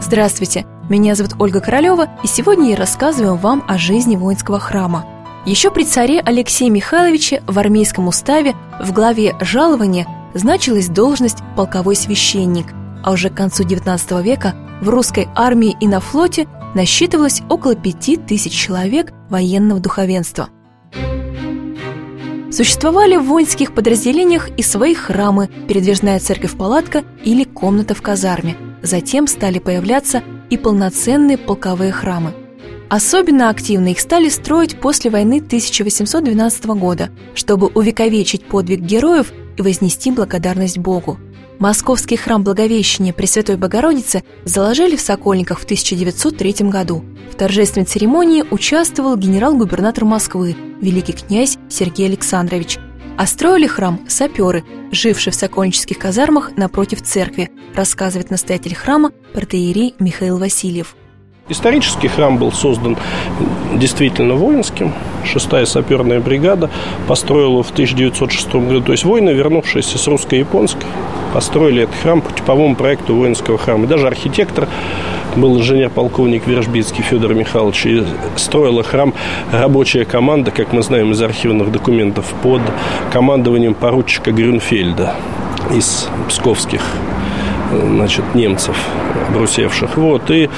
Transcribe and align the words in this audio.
Здравствуйте, 0.00 0.64
меня 0.88 1.14
зовут 1.14 1.34
Ольга 1.38 1.60
Королева, 1.60 2.08
и 2.22 2.26
сегодня 2.26 2.70
я 2.70 2.76
рассказываю 2.76 3.34
вам 3.34 3.62
о 3.68 3.76
жизни 3.76 4.16
воинского 4.16 4.58
храма. 4.58 5.04
Еще 5.44 5.70
при 5.70 5.84
царе 5.84 6.20
Алексее 6.20 6.70
Михайловиче 6.70 7.42
в 7.46 7.58
армейском 7.58 8.08
уставе 8.08 8.56
в 8.80 8.94
главе 8.94 9.36
жалования 9.42 10.06
значилась 10.32 10.88
должность 10.88 11.42
полковой 11.56 11.94
священник, 11.94 12.72
а 13.04 13.12
уже 13.12 13.28
к 13.28 13.34
концу 13.34 13.64
XIX 13.64 14.22
века 14.22 14.54
в 14.80 14.88
русской 14.88 15.28
армии 15.34 15.76
и 15.78 15.86
на 15.86 16.00
флоте 16.00 16.48
насчитывалось 16.74 17.42
около 17.48 17.74
пяти 17.74 18.16
тысяч 18.16 18.52
человек 18.52 19.12
военного 19.28 19.80
духовенства. 19.80 20.48
Существовали 22.50 23.16
в 23.16 23.24
воинских 23.24 23.74
подразделениях 23.74 24.48
и 24.56 24.62
свои 24.62 24.94
храмы, 24.94 25.48
передвижная 25.68 26.18
церковь-палатка 26.18 27.04
или 27.22 27.44
комната 27.44 27.94
в 27.94 28.00
казарме. 28.00 28.56
Затем 28.82 29.26
стали 29.26 29.58
появляться 29.58 30.22
и 30.48 30.56
полноценные 30.56 31.36
полковые 31.36 31.92
храмы. 31.92 32.32
Особенно 32.88 33.50
активно 33.50 33.88
их 33.88 34.00
стали 34.00 34.30
строить 34.30 34.80
после 34.80 35.10
войны 35.10 35.42
1812 35.44 36.64
года, 36.66 37.10
чтобы 37.34 37.66
увековечить 37.66 38.46
подвиг 38.46 38.80
героев 38.80 39.32
и 39.58 39.62
вознести 39.62 40.10
благодарность 40.10 40.78
Богу. 40.78 41.18
Московский 41.58 42.16
храм 42.16 42.44
Благовещения 42.44 43.12
Пресвятой 43.12 43.56
Богородицы 43.56 44.22
заложили 44.44 44.94
в 44.94 45.00
Сокольниках 45.00 45.58
в 45.58 45.64
1903 45.64 46.68
году. 46.68 47.04
В 47.32 47.34
торжественной 47.34 47.84
церемонии 47.84 48.44
участвовал 48.48 49.16
генерал-губернатор 49.16 50.04
Москвы, 50.04 50.54
великий 50.80 51.14
князь 51.14 51.58
Сергей 51.68 52.06
Александрович. 52.06 52.78
А 53.16 53.26
строили 53.26 53.66
храм 53.66 53.98
саперы, 54.06 54.62
жившие 54.92 55.32
в 55.32 55.34
сокольнических 55.34 55.98
казармах 55.98 56.56
напротив 56.56 57.02
церкви, 57.02 57.50
рассказывает 57.74 58.30
настоятель 58.30 58.76
храма 58.76 59.10
протеерей 59.32 59.96
Михаил 59.98 60.38
Васильев. 60.38 60.94
Исторический 61.48 62.06
храм 62.06 62.38
был 62.38 62.52
создан 62.52 62.96
действительно 63.74 64.34
воинским. 64.34 64.94
Шестая 65.24 65.66
саперная 65.66 66.20
бригада 66.20 66.70
построила 67.08 67.64
в 67.64 67.70
1906 67.72 68.48
году. 68.52 68.82
То 68.82 68.92
есть 68.92 69.04
воины, 69.04 69.30
вернувшиеся 69.30 69.98
с 69.98 70.06
русско-японской, 70.06 70.86
построили 71.32 71.82
этот 71.82 71.96
храм 71.96 72.20
по 72.20 72.32
типовому 72.32 72.74
проекту 72.76 73.14
воинского 73.14 73.58
храма. 73.58 73.86
Даже 73.86 74.06
архитектор 74.06 74.68
был 75.36 75.58
инженер-полковник 75.58 76.46
Вершбицкий 76.46 77.02
Федор 77.02 77.34
Михайлович. 77.34 77.86
И 77.86 78.04
строила 78.36 78.82
храм 78.82 79.14
рабочая 79.52 80.04
команда, 80.04 80.50
как 80.50 80.72
мы 80.72 80.82
знаем 80.82 81.12
из 81.12 81.22
архивных 81.22 81.70
документов, 81.70 82.26
под 82.42 82.62
командованием 83.12 83.74
поручика 83.74 84.32
Грюнфельда 84.32 85.14
из 85.74 86.08
псковских 86.28 86.82
значит, 87.70 88.24
немцев 88.34 88.76
брусевших. 89.34 89.96
Вот. 89.96 90.30
И 90.30 90.48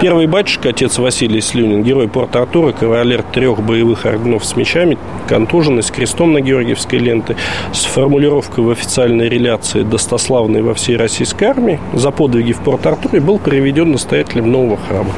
первый 0.00 0.26
батюшка, 0.26 0.70
отец 0.70 0.98
Василий 0.98 1.40
Слюнин, 1.40 1.82
герой 1.82 2.08
Порт-Артура, 2.08 2.72
кавалер 2.72 3.22
трех 3.22 3.62
боевых 3.62 4.06
орденов 4.06 4.44
с 4.44 4.56
мечами, 4.56 4.98
контуженный, 5.26 5.82
с 5.82 5.90
крестом 5.90 6.32
на 6.32 6.40
Георгиевской 6.40 6.98
ленты, 6.98 7.36
с 7.72 7.84
формулировкой 7.84 8.64
в 8.64 8.70
официальной 8.70 9.28
реляции 9.28 9.82
достославной 9.82 10.62
во 10.62 10.74
всей 10.74 10.96
российской 10.96 11.44
армии 11.44 11.80
за 11.94 12.10
подвиги 12.10 12.52
в 12.52 12.60
Порт-Артуре 12.60 13.20
был 13.20 13.38
приведен 13.38 13.92
настоятелем 13.92 14.50
нового 14.50 14.78
храма. 14.88 15.12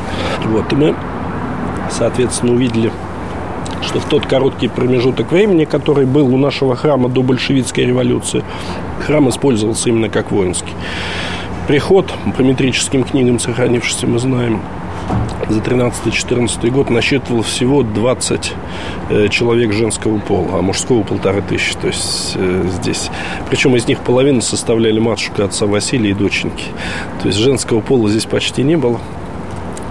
Вот. 0.47 0.73
И 0.73 0.77
мы, 0.77 0.95
соответственно, 1.91 2.53
увидели 2.53 2.91
что 3.83 3.99
в 3.99 4.05
тот 4.05 4.27
короткий 4.27 4.69
промежуток 4.69 5.33
времени, 5.33 5.65
который 5.65 6.05
был 6.05 6.33
у 6.35 6.37
нашего 6.37 6.77
храма 6.77 7.09
до 7.09 7.23
большевистской 7.23 7.87
революции, 7.87 8.45
храм 9.07 9.27
использовался 9.31 9.89
именно 9.89 10.11
как 10.11 10.31
воинский 10.31 10.75
приход 11.71 12.13
по 12.37 12.43
метрическим 12.43 13.05
книгам, 13.05 13.39
сохранившимся, 13.39 14.09
мы 14.09 14.19
знаем, 14.19 14.61
за 15.49 15.61
13-14 15.61 16.69
год 16.69 16.91
насчитывал 16.91 17.43
всего 17.43 17.85
20 17.85 18.53
э, 19.11 19.29
человек 19.29 19.73
женского 19.73 20.19
пола, 20.19 20.59
а 20.59 20.63
мужского 20.63 21.05
полторы 21.05 21.43
тысячи. 21.43 21.77
То 21.77 21.87
есть 21.87 22.33
э, 22.35 22.65
здесь. 22.73 23.09
Причем 23.49 23.77
из 23.77 23.87
них 23.87 24.01
половину 24.01 24.41
составляли 24.41 24.99
матушка 24.99 25.45
отца 25.45 25.67
Василия 25.67 26.11
и 26.11 26.13
доченьки. 26.13 26.65
То 27.23 27.29
есть 27.29 27.39
женского 27.39 27.81
пола 27.81 28.09
здесь 28.11 28.27
почти 28.27 28.65
не 28.65 28.75
было. 28.75 28.99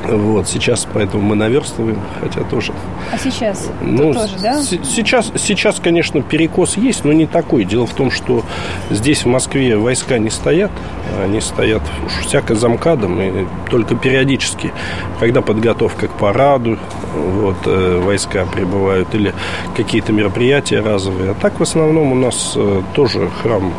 Вот, 0.09 0.47
сейчас 0.47 0.87
поэтому 0.91 1.23
мы 1.23 1.35
наверстываем, 1.35 1.99
хотя 2.19 2.41
тоже. 2.41 2.73
А 3.13 3.17
сейчас? 3.17 3.69
Ну, 3.81 4.13
тоже, 4.13 4.33
да? 4.41 4.61
Сейчас, 4.61 5.31
сейчас, 5.37 5.79
конечно, 5.79 6.21
перекос 6.21 6.77
есть, 6.77 7.05
но 7.05 7.13
не 7.13 7.27
такой. 7.27 7.63
Дело 7.63 7.85
в 7.85 7.93
том, 7.93 8.09
что 8.09 8.43
здесь, 8.89 9.23
в 9.23 9.27
Москве, 9.27 9.77
войска 9.77 10.17
не 10.17 10.29
стоят. 10.29 10.71
Они 11.23 11.41
стоят 11.41 11.81
уж 12.05 12.25
всяко 12.25 12.55
замкадом, 12.55 13.19
и 13.21 13.45
только 13.69 13.95
периодически, 13.95 14.73
когда 15.19 15.41
подготовка 15.41 16.07
к 16.07 16.11
параду, 16.11 16.77
вот, 17.15 17.57
э, 17.65 18.01
войска 18.03 18.45
прибывают, 18.45 19.13
или 19.13 19.33
какие-то 19.75 20.13
мероприятия 20.13 20.79
разовые. 20.79 21.31
А 21.31 21.33
так, 21.33 21.59
в 21.59 21.63
основном, 21.63 22.11
у 22.11 22.15
нас 22.15 22.53
э, 22.55 22.81
тоже 22.93 23.29
храм 23.41 23.73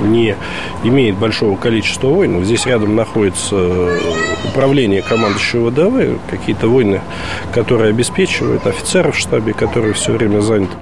не 0.00 0.36
имеет 0.84 1.16
большого 1.16 1.56
количества 1.56 2.08
воинов. 2.08 2.44
Здесь 2.44 2.66
рядом 2.66 2.96
находится 2.96 3.56
управление 4.48 5.02
командующего 5.02 5.70
ВДВ, 5.70 6.20
какие-то 6.30 6.68
войны, 6.68 7.00
которые 7.52 7.90
обеспечивают, 7.90 8.66
офицеров 8.66 9.16
в 9.16 9.18
штабе, 9.18 9.52
которые 9.52 9.94
все 9.94 10.12
время 10.12 10.40
заняты. 10.40 10.74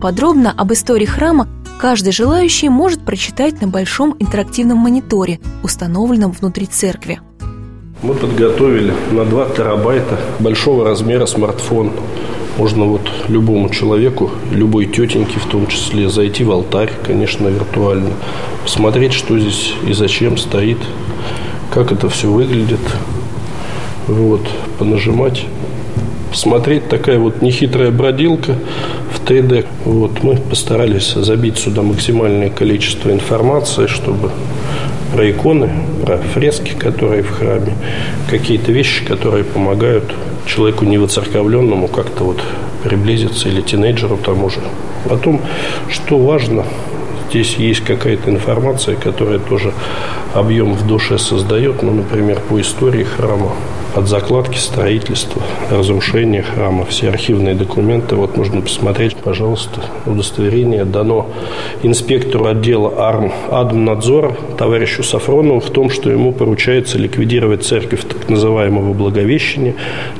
Подробно 0.00 0.52
об 0.54 0.72
истории 0.72 1.06
храма 1.06 1.48
каждый 1.80 2.12
желающий 2.12 2.68
может 2.68 3.04
прочитать 3.04 3.60
на 3.60 3.68
большом 3.68 4.16
интерактивном 4.18 4.78
мониторе, 4.78 5.40
установленном 5.62 6.32
внутри 6.32 6.66
церкви. 6.66 7.20
Мы 8.02 8.14
подготовили 8.14 8.92
на 9.12 9.24
2 9.24 9.50
терабайта 9.56 10.18
большого 10.38 10.84
размера 10.84 11.24
смартфон 11.24 11.92
можно 12.58 12.84
вот 12.84 13.02
любому 13.28 13.68
человеку, 13.68 14.30
любой 14.52 14.86
тетеньке 14.86 15.38
в 15.38 15.46
том 15.46 15.66
числе, 15.66 16.08
зайти 16.08 16.44
в 16.44 16.52
алтарь, 16.52 16.92
конечно, 17.02 17.48
виртуально, 17.48 18.10
посмотреть, 18.62 19.12
что 19.12 19.38
здесь 19.38 19.74
и 19.86 19.92
зачем 19.92 20.36
стоит, 20.36 20.78
как 21.72 21.92
это 21.92 22.08
все 22.08 22.30
выглядит, 22.30 22.80
вот, 24.06 24.42
понажимать, 24.78 25.44
посмотреть 26.30 26.88
такая 26.88 27.18
вот 27.18 27.42
нехитрая 27.42 27.90
бродилка 27.90 28.54
в 29.12 29.24
3D. 29.24 29.66
Вот, 29.84 30.22
мы 30.22 30.36
постарались 30.36 31.12
забить 31.14 31.58
сюда 31.58 31.82
максимальное 31.82 32.50
количество 32.50 33.10
информации, 33.10 33.86
чтобы 33.86 34.30
про 35.14 35.30
иконы, 35.30 35.70
про 36.04 36.18
фрески, 36.18 36.72
которые 36.72 37.22
в 37.22 37.30
храме, 37.30 37.72
какие-то 38.28 38.72
вещи, 38.72 39.04
которые 39.04 39.44
помогают 39.44 40.12
человеку 40.44 40.84
невоцерковленному 40.84 41.86
как-то 41.86 42.24
вот 42.24 42.42
приблизиться 42.82 43.48
или 43.48 43.60
тинейджеру 43.60 44.16
тому 44.16 44.50
же. 44.50 44.58
Потом, 45.08 45.40
что 45.88 46.18
важно, 46.18 46.64
здесь 47.30 47.54
есть 47.54 47.84
какая-то 47.84 48.30
информация, 48.30 48.96
которая 48.96 49.38
тоже 49.38 49.72
объем 50.34 50.74
в 50.74 50.84
душе 50.84 51.16
создает, 51.18 51.82
ну, 51.82 51.92
например, 51.92 52.40
по 52.48 52.60
истории 52.60 53.04
храма, 53.04 53.52
от 53.94 54.08
закладки 54.08 54.58
строительства, 54.58 55.42
разрушения 55.70 56.42
храма, 56.42 56.84
все 56.84 57.08
архивные 57.08 57.54
документы. 57.54 58.16
Вот 58.16 58.36
можно 58.36 58.60
посмотреть, 58.60 59.16
пожалуйста, 59.16 59.80
удостоверение 60.06 60.84
дано 60.84 61.30
инспектору 61.82 62.46
отдела 62.46 63.08
АРМ 63.08 63.32
Адмнадзора 63.50 64.36
товарищу 64.58 65.02
Сафронову 65.02 65.60
в 65.60 65.70
том, 65.70 65.90
что 65.90 66.10
ему 66.10 66.32
поручается 66.32 66.98
ликвидировать 66.98 67.64
церковь 67.64 68.04
так 68.04 68.28
называемого 68.28 68.92
Благовещения 68.92 69.74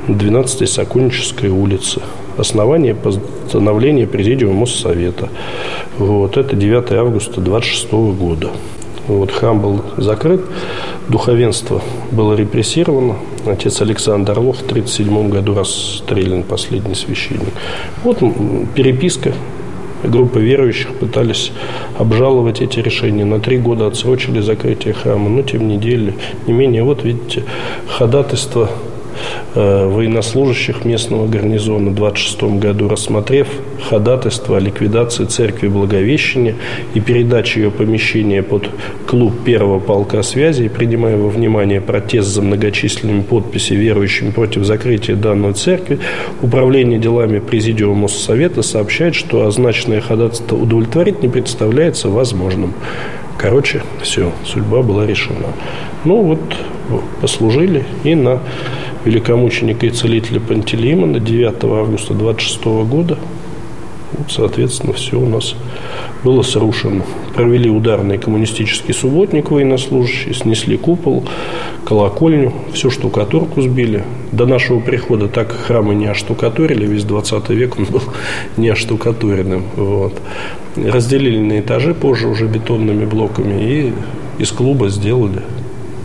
на 0.07 0.13
12-й 0.13 0.67
Сокольнической 0.67 1.49
улице. 1.49 2.01
Основание 2.37 2.95
постановления 2.95 4.07
Президиума 4.07 4.61
Моссовета. 4.61 5.29
Вот, 5.97 6.37
это 6.37 6.55
9 6.55 6.91
августа 6.93 7.41
26 7.41 7.91
года. 7.91 8.49
Вот 9.07 9.31
храм 9.31 9.59
был 9.59 9.81
закрыт, 9.97 10.41
духовенство 11.09 11.81
было 12.11 12.33
репрессировано. 12.33 13.15
Отец 13.45 13.81
Александр 13.81 14.31
Орлов 14.33 14.57
в 14.57 14.63
1937 14.63 15.29
году 15.29 15.53
расстрелян, 15.55 16.43
последний 16.43 16.95
священник. 16.95 17.53
Вот 18.03 18.19
переписка 18.73 19.33
группы 20.03 20.39
верующих 20.39 20.93
пытались 20.95 21.51
обжаловать 21.97 22.61
эти 22.61 22.79
решения. 22.79 23.25
На 23.25 23.39
три 23.39 23.57
года 23.57 23.87
отсрочили 23.87 24.39
закрытие 24.39 24.93
храма, 24.93 25.29
но 25.29 25.41
тем 25.41 25.67
не 25.67 25.77
делали. 25.77 26.15
Не 26.47 26.53
менее, 26.53 26.83
вот 26.83 27.03
видите, 27.03 27.43
ходатайство 27.87 28.69
военнослужащих 29.53 30.85
местного 30.85 31.27
гарнизона 31.27 31.91
в 31.91 31.95
26 31.95 32.43
году, 32.59 32.87
рассмотрев 32.87 33.47
ходатайство 33.89 34.57
о 34.57 34.59
ликвидации 34.59 35.25
церкви 35.25 35.67
Благовещения 35.67 36.55
и 36.93 36.99
передаче 36.99 37.61
ее 37.61 37.71
помещения 37.71 38.43
под 38.43 38.69
клуб 39.07 39.33
первого 39.45 39.79
полка 39.79 40.23
связи 40.23 40.63
и 40.63 40.69
принимая 40.69 41.17
во 41.17 41.29
внимание 41.29 41.81
протест 41.81 42.29
за 42.29 42.41
многочисленными 42.41 43.21
подписями 43.21 43.79
верующими 43.79 44.31
против 44.31 44.63
закрытия 44.65 45.15
данной 45.15 45.53
церкви, 45.53 45.99
Управление 46.41 46.99
делами 46.99 47.39
Президиума 47.39 48.07
Совета 48.07 48.61
сообщает, 48.61 49.15
что 49.15 49.45
означенное 49.45 50.01
ходатайство 50.01 50.55
удовлетворить 50.55 51.21
не 51.21 51.29
представляется 51.29 52.09
возможным. 52.09 52.73
Короче, 53.37 53.81
все, 54.01 54.31
судьба 54.45 54.81
была 54.81 55.05
решена. 55.05 55.47
Ну 56.03 56.21
вот, 56.21 56.39
послужили 57.21 57.83
и 58.03 58.15
на 58.15 58.39
великомученика 59.05 59.85
и 59.85 59.91
целителя 59.91 60.39
Пантелеймона 60.39 61.19
9 61.19 61.63
августа 61.63 62.13
26 62.13 62.65
года 62.65 63.17
вот, 64.17 64.31
соответственно, 64.31 64.93
все 64.93 65.19
у 65.19 65.27
нас 65.27 65.55
было 66.23 66.41
срушено. 66.41 67.03
Провели 67.33 67.69
ударный 67.69 68.17
коммунистический 68.17 68.93
субботник 68.93 69.51
военнослужащие, 69.51 70.33
снесли 70.33 70.77
купол, 70.77 71.25
колокольню, 71.85 72.53
всю 72.73 72.91
штукатурку 72.91 73.61
сбили. 73.61 74.03
До 74.31 74.45
нашего 74.45 74.79
прихода 74.79 75.27
так 75.27 75.51
храмы 75.51 75.95
не 75.95 76.05
оштукатурили, 76.05 76.85
весь 76.85 77.03
20 77.03 77.49
век 77.49 77.77
он 77.77 77.85
был 77.85 78.03
не 78.57 78.69
оштукатуренным. 78.69 79.63
Вот. 79.75 80.13
Разделили 80.77 81.39
на 81.39 81.59
этажи 81.59 81.93
позже 81.93 82.27
уже 82.27 82.47
бетонными 82.47 83.05
блоками 83.05 83.63
и 83.63 83.93
из 84.39 84.51
клуба 84.51 84.89
сделали 84.89 85.41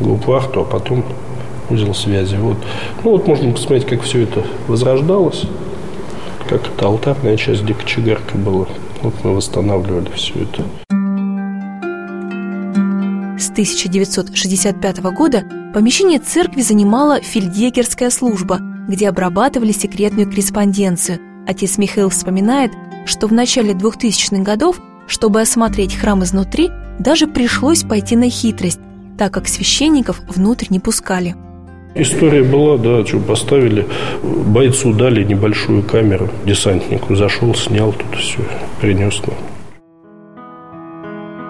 губвахту, 0.01 0.61
а 0.61 0.65
потом 0.65 1.05
узел 1.71 1.95
связи. 1.95 2.37
Вот. 2.37 2.57
Ну 3.05 3.11
вот 3.13 3.27
можно 3.27 3.53
посмотреть, 3.53 3.87
как 3.87 4.03
все 4.03 4.23
это 4.23 4.45
возрождалось 4.69 5.47
как 6.51 6.67
это 6.67 6.87
алтарная 6.87 7.37
часть, 7.37 7.63
где 7.63 7.75
кочегарка 7.75 8.37
была. 8.37 8.67
Вот 9.03 9.15
мы 9.23 9.37
восстанавливали 9.37 10.11
все 10.17 10.35
это. 10.35 10.65
С 13.39 13.51
1965 13.51 14.99
года 15.15 15.45
помещение 15.73 16.19
церкви 16.19 16.63
занимала 16.63 17.21
фельдъегерская 17.21 18.11
служба, 18.11 18.59
где 18.89 19.09
обрабатывали 19.09 19.71
секретную 19.71 20.29
корреспонденцию. 20.29 21.21
Отец 21.47 21.79
Михаил 21.79 22.11
вспоминает, 22.11 22.73
что 23.07 23.29
в 23.29 23.33
начале 23.33 23.73
2000-х 23.73 24.43
годов, 24.43 24.81
чтобы 25.07 25.41
осмотреть 25.41 25.95
храм 25.95 26.23
изнутри, 26.25 26.69
даже 26.99 27.29
пришлось 27.29 27.85
пойти 27.85 28.17
на 28.17 28.29
хитрость, 28.29 28.81
так 29.17 29.33
как 29.33 29.47
священников 29.47 30.21
внутрь 30.29 30.67
не 30.69 30.81
пускали– 30.81 31.37
История 31.95 32.45
была, 32.45 32.79
да, 32.79 33.05
что 33.05 33.19
поставили, 33.19 33.87
бойцу 34.23 34.93
дали 34.93 35.25
небольшую 35.25 35.83
камеру, 35.83 36.29
десантнику 36.47 37.17
зашел, 37.17 37.55
снял 37.55 37.93
тут 37.93 38.17
все, 38.21 38.39
принес 38.81 39.21
нам. 39.27 39.37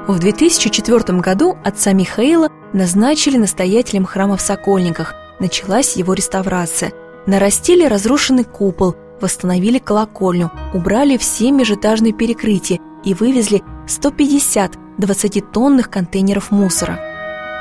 В 0.08 0.18
2004 0.18 1.18
году 1.20 1.56
отца 1.62 1.92
Михаила 1.92 2.48
назначили 2.72 3.36
настоятелем 3.36 4.06
храма 4.06 4.36
в 4.36 4.40
Сокольниках. 4.40 5.14
Началась 5.40 5.96
его 5.96 6.14
реставрация. 6.14 6.92
Нарастили 7.26 7.84
разрушенный 7.84 8.44
купол, 8.44 8.96
восстановили 9.20 9.78
колокольню, 9.78 10.50
убрали 10.72 11.18
все 11.18 11.50
межэтажные 11.52 12.14
перекрытия 12.14 12.78
и 13.04 13.12
вывезли 13.12 13.62
150 13.86 14.72
20-тонных 14.98 15.90
контейнеров 15.90 16.50
мусора– 16.50 16.98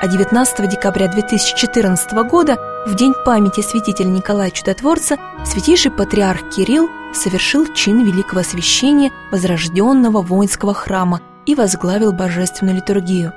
а 0.02 0.08
19 0.08 0.70
декабря 0.70 1.08
2014 1.08 2.12
года, 2.30 2.58
в 2.86 2.96
день 2.96 3.14
памяти 3.26 3.62
святителя 3.62 4.08
Николая 4.08 4.52
Чудотворца, 4.52 5.18
святейший 5.46 5.92
патриарх 5.92 6.50
Кирилл 6.50 6.90
совершил 7.14 7.66
чин 7.74 8.06
великого 8.06 8.42
освящения 8.42 9.12
возрожденного 9.32 10.22
воинского 10.22 10.74
храма 10.74 11.22
и 11.46 11.56
возглавил 11.56 12.14
божественную 12.14 12.78
литургию. 12.78 13.34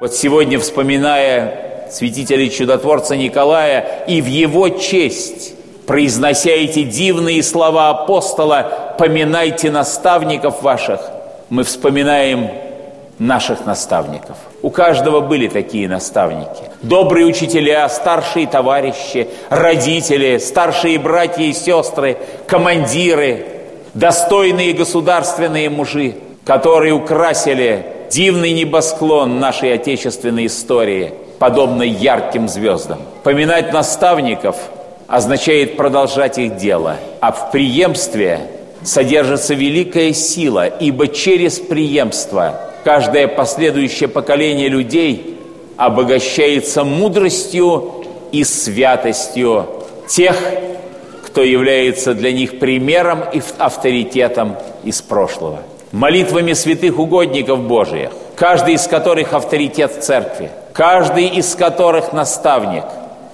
Вот 0.00 0.14
сегодня, 0.14 0.58
вспоминая 0.58 1.88
святителя 1.90 2.48
Чудотворца 2.48 3.16
Николая 3.16 4.04
и 4.06 4.20
в 4.20 4.26
его 4.26 4.68
честь, 4.68 5.54
произнося 5.86 6.50
эти 6.50 6.82
дивные 6.82 7.42
слова 7.42 7.90
апостола 7.90 8.94
«Поминайте 8.98 9.70
наставников 9.70 10.62
ваших», 10.62 11.00
мы 11.48 11.62
вспоминаем 11.62 12.50
наших 13.18 13.64
наставников. 13.64 14.36
У 14.62 14.70
каждого 14.70 15.20
были 15.20 15.48
такие 15.48 15.88
наставники. 15.88 16.64
Добрые 16.82 17.26
учителя, 17.26 17.88
старшие 17.88 18.46
товарищи, 18.46 19.28
родители, 19.48 20.38
старшие 20.38 20.98
братья 20.98 21.42
и 21.42 21.52
сестры, 21.52 22.18
командиры, 22.46 23.46
достойные 23.94 24.72
государственные 24.72 25.70
мужи, 25.70 26.16
которые 26.44 26.92
украсили 26.92 27.86
дивный 28.10 28.52
небосклон 28.52 29.40
нашей 29.40 29.72
отечественной 29.74 30.46
истории, 30.46 31.14
подобно 31.38 31.82
ярким 31.82 32.48
звездам. 32.48 33.00
Поминать 33.22 33.72
наставников 33.72 34.56
означает 35.06 35.76
продолжать 35.76 36.38
их 36.38 36.56
дело, 36.56 36.96
а 37.20 37.32
в 37.32 37.50
преемстве 37.50 38.40
содержится 38.82 39.54
великая 39.54 40.12
сила, 40.12 40.66
ибо 40.66 41.08
через 41.08 41.58
преемство– 41.58 42.60
каждое 42.86 43.26
последующее 43.26 44.08
поколение 44.08 44.68
людей 44.68 45.40
обогащается 45.76 46.84
мудростью 46.84 48.04
и 48.30 48.44
святостью 48.44 49.66
тех, 50.08 50.36
кто 51.24 51.42
является 51.42 52.14
для 52.14 52.30
них 52.30 52.60
примером 52.60 53.24
и 53.32 53.42
авторитетом 53.58 54.54
из 54.84 55.02
прошлого. 55.02 55.64
Молитвами 55.90 56.52
святых 56.52 57.00
угодников 57.00 57.58
Божиих, 57.58 58.10
каждый 58.36 58.74
из 58.74 58.86
которых 58.86 59.32
авторитет 59.32 59.90
в 59.96 60.00
церкви, 60.02 60.52
каждый 60.72 61.26
из 61.26 61.56
которых 61.56 62.12
наставник. 62.12 62.84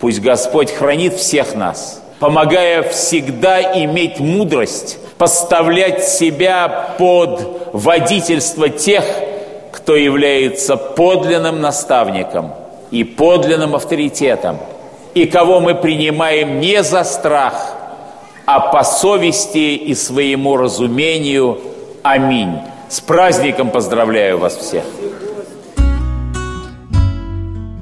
Пусть 0.00 0.22
Господь 0.22 0.72
хранит 0.72 1.12
всех 1.16 1.54
нас, 1.54 2.02
помогая 2.20 2.84
всегда 2.84 3.60
иметь 3.84 4.18
мудрость, 4.18 4.96
поставлять 5.18 6.08
себя 6.08 6.94
под 6.96 7.74
водительство 7.74 8.70
тех, 8.70 9.04
кто 9.72 9.96
является 9.96 10.76
подлинным 10.76 11.60
наставником 11.60 12.52
и 12.90 13.04
подлинным 13.04 13.74
авторитетом, 13.74 14.58
и 15.14 15.24
кого 15.24 15.60
мы 15.60 15.74
принимаем 15.74 16.60
не 16.60 16.82
за 16.82 17.04
страх, 17.04 17.74
а 18.44 18.60
по 18.60 18.84
совести 18.84 19.74
и 19.74 19.94
своему 19.94 20.56
разумению. 20.56 21.58
Аминь. 22.02 22.58
С 22.88 23.00
праздником 23.00 23.70
поздравляю 23.70 24.38
вас 24.38 24.56
всех. 24.56 24.84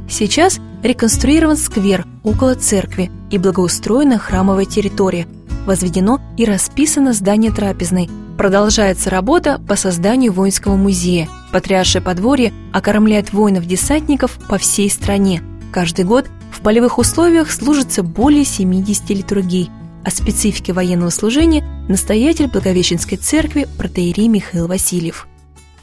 Сейчас 0.09 0.59
реконструирован 0.83 1.57
сквер 1.57 2.05
около 2.23 2.55
церкви 2.55 3.11
и 3.31 3.39
благоустроена 3.39 4.19
храмовая 4.19 4.65
территория. 4.65 5.27
Возведено 5.67 6.21
и 6.37 6.45
расписано 6.45 7.13
здание 7.13 7.53
трапезной– 7.53 8.09
Продолжается 8.41 9.11
работа 9.11 9.61
по 9.69 9.77
созданию 9.77 10.33
воинского 10.33 10.75
музея. 10.75 11.29
Патриаршее 11.53 12.03
подворье 12.03 12.53
окормляет 12.73 13.33
воинов-десантников 13.33 14.39
по 14.49 14.59
всей 14.59 14.89
стране. 14.91 15.43
Каждый 15.73 16.05
год 16.05 16.27
в 16.53 16.61
полевых 16.61 16.99
условиях 16.99 17.51
служится 17.51 18.03
более 18.03 18.45
70 18.45 19.11
литургий. 19.11 19.71
О 20.05 20.11
специфике 20.11 20.73
военного 20.73 21.11
служения 21.11 21.65
настоятель 21.89 22.47
Благовещенской 22.47 23.19
церкви 23.19 23.67
протеерей 23.77 24.29
Михаил 24.29 24.67
Васильев. 24.67 25.27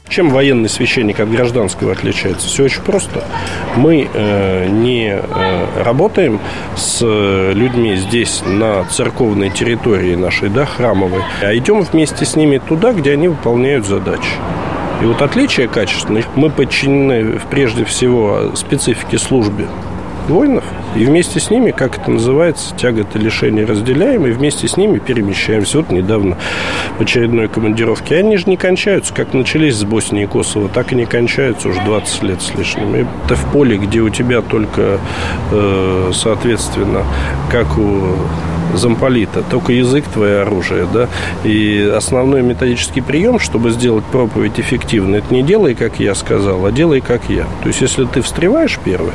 Чем 0.08 0.30
военный 0.30 0.70
священник 0.70 1.20
от 1.20 1.30
гражданского 1.30 1.92
отличается? 1.92 2.48
Все 2.48 2.64
очень 2.64 2.80
просто. 2.80 3.24
Мы 3.76 4.08
э, 4.12 4.66
не 4.68 5.10
э, 5.10 5.82
работаем 5.82 6.40
с 6.76 7.00
э, 7.02 7.52
людьми 7.52 7.94
здесь, 7.96 8.42
на 8.46 8.84
церковной 8.84 9.50
территории 9.50 10.14
нашей, 10.14 10.48
да, 10.48 10.64
храмовой, 10.64 11.22
а 11.42 11.54
идем 11.54 11.82
вместе 11.82 12.24
с 12.24 12.36
ними 12.36 12.58
туда, 12.58 12.92
где 12.94 13.12
они 13.12 13.28
выполняют 13.28 13.86
задачи. 13.86 14.30
И 15.00 15.04
вот 15.04 15.22
отличие 15.22 15.68
качественных 15.68 16.26
мы 16.34 16.50
подчинены 16.50 17.40
прежде 17.50 17.84
всего 17.84 18.56
специфике 18.56 19.18
службы 19.18 19.68
воинов, 20.28 20.64
и 20.96 21.04
вместе 21.04 21.40
с 21.40 21.50
ними, 21.50 21.70
как 21.70 21.98
это 21.98 22.10
называется, 22.10 22.74
тяготы 22.76 23.18
лишения 23.18 23.66
разделяем, 23.66 24.26
и 24.26 24.30
вместе 24.30 24.68
с 24.68 24.76
ними 24.76 24.98
перемещаемся. 24.98 25.78
Вот 25.78 25.90
недавно 25.90 26.36
в 26.98 27.02
очередной 27.02 27.48
командировке. 27.48 28.16
Они 28.16 28.36
же 28.36 28.44
не 28.46 28.56
кончаются, 28.56 29.12
как 29.14 29.34
начались 29.34 29.76
с 29.76 29.84
Боснии 29.84 30.24
и 30.24 30.26
Косово, 30.26 30.68
так 30.68 30.92
и 30.92 30.96
не 30.96 31.06
кончаются 31.06 31.68
уже 31.68 31.80
20 31.84 32.22
лет 32.22 32.42
с 32.42 32.54
лишним. 32.54 32.94
Это 32.94 33.36
в 33.36 33.52
поле, 33.52 33.76
где 33.76 34.00
у 34.00 34.08
тебя 34.08 34.42
только, 34.42 34.98
э, 35.52 36.10
соответственно, 36.12 37.04
как 37.50 37.78
у 37.78 38.16
замполита, 38.74 39.42
только 39.42 39.72
язык 39.72 40.04
твое 40.12 40.42
оружие, 40.42 40.86
да, 40.92 41.08
и 41.44 41.92
основной 41.94 42.42
методический 42.42 43.02
прием, 43.02 43.38
чтобы 43.38 43.70
сделать 43.70 44.04
проповедь 44.04 44.58
эффективной, 44.58 45.18
это 45.18 45.32
не 45.32 45.42
делай, 45.42 45.74
как 45.74 46.00
я 46.00 46.14
сказал, 46.14 46.64
а 46.66 46.72
делай, 46.72 47.00
как 47.00 47.22
я. 47.28 47.44
То 47.62 47.68
есть, 47.68 47.80
если 47.80 48.04
ты 48.04 48.22
встреваешь 48.22 48.78
первый, 48.84 49.12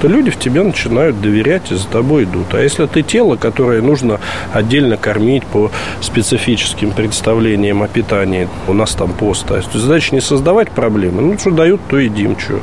то 0.00 0.08
люди 0.08 0.30
в 0.30 0.38
тебя 0.38 0.62
начинают 0.62 1.13
начинают 1.14 1.20
доверять 1.20 1.70
и 1.70 1.74
за 1.74 1.86
тобой 1.88 2.24
идут. 2.24 2.54
А 2.54 2.60
если 2.60 2.86
ты 2.86 3.02
тело, 3.02 3.36
которое 3.36 3.82
нужно 3.82 4.20
отдельно 4.52 4.96
кормить 4.96 5.44
по 5.44 5.70
специфическим 6.00 6.90
представлениям 6.90 7.82
о 7.82 7.88
питании, 7.88 8.48
у 8.68 8.72
нас 8.72 8.94
там 8.94 9.12
пост, 9.12 9.46
то 9.46 9.56
есть 9.56 9.72
задача 9.72 10.14
не 10.14 10.20
создавать 10.20 10.70
проблемы, 10.70 11.22
ну, 11.22 11.38
что 11.38 11.50
дают, 11.50 11.80
то 11.88 11.98
едим, 11.98 12.36
что 12.38 12.60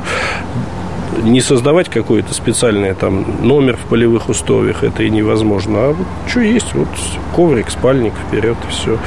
не 1.22 1.40
создавать 1.40 1.88
какой-то 1.88 2.34
специальный 2.34 2.94
там 2.94 3.24
номер 3.42 3.76
в 3.76 3.88
полевых 3.88 4.28
условиях, 4.28 4.84
это 4.84 5.02
и 5.02 5.10
невозможно. 5.10 5.78
А 5.78 5.92
вот 5.92 6.06
что 6.26 6.40
есть, 6.40 6.74
вот 6.74 6.88
коврик, 7.34 7.70
спальник, 7.70 8.12
вперед 8.28 8.56
и 8.68 8.70
все. 8.70 8.98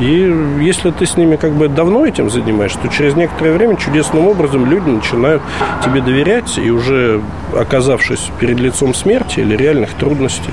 И 0.00 0.62
если 0.62 0.90
ты 0.90 1.06
с 1.06 1.16
ними 1.16 1.36
как 1.36 1.52
бы 1.52 1.68
давно 1.68 2.06
этим 2.06 2.30
занимаешься, 2.30 2.78
то 2.78 2.88
через 2.88 3.14
некоторое 3.14 3.52
время 3.52 3.76
чудесным 3.76 4.26
образом 4.26 4.66
люди 4.66 4.88
начинают 4.88 5.42
тебе 5.84 6.00
доверять, 6.00 6.58
и 6.58 6.70
уже 6.70 7.20
оказавшись 7.54 8.30
перед 8.40 8.58
лицом 8.60 8.94
смерти 8.94 9.40
или 9.40 9.56
реальных 9.56 9.94
трудностей, 9.94 10.50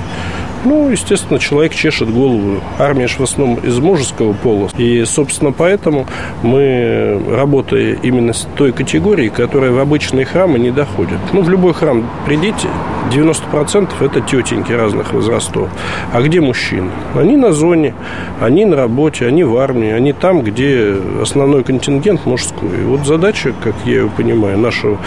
ну, 0.65 0.89
естественно, 0.89 1.39
человек 1.39 1.74
чешет 1.74 2.10
голову. 2.10 2.62
Армия 2.79 3.08
же 3.08 3.17
в 3.17 3.22
основном 3.22 3.58
из 3.58 3.79
мужеского 3.79 4.34
пола. 4.34 4.70
И, 4.77 5.03
собственно, 5.05 5.51
поэтому 5.51 6.05
мы, 6.41 7.22
работая 7.29 7.98
именно 8.01 8.34
с 8.34 8.48
той 8.55 8.72
категорией, 8.72 9.29
которая 9.29 9.72
в 9.72 9.79
обычные 9.79 10.25
храмы 10.25 10.60
не 10.60 10.72
доходит. 10.72 11.20
Ну, 11.32 11.41
в 11.41 11.50
любой 11.50 11.74
храм 11.74 12.10
придите, 12.25 12.67
90% 13.12 13.89
это 14.00 14.22
тетеньки 14.22 14.72
разных 14.72 15.13
возрастов. 15.13 15.69
А 16.12 16.22
где 16.22 16.41
мужчины? 16.41 16.89
Они 17.15 17.36
на 17.38 17.51
зоне, 17.51 17.93
они 18.39 18.65
на 18.65 18.75
работе, 18.75 19.27
они 19.27 19.43
в 19.43 19.57
армии, 19.57 19.89
они 19.89 20.13
там, 20.13 20.41
где 20.41 20.95
основной 21.22 21.63
контингент 21.63 22.25
мужской. 22.25 22.81
И 22.81 22.86
вот 22.86 23.05
задача, 23.05 23.53
как 23.63 23.75
я 23.86 24.01
ее 24.01 24.10
понимаю, 24.10 24.57
нашего 24.57 24.98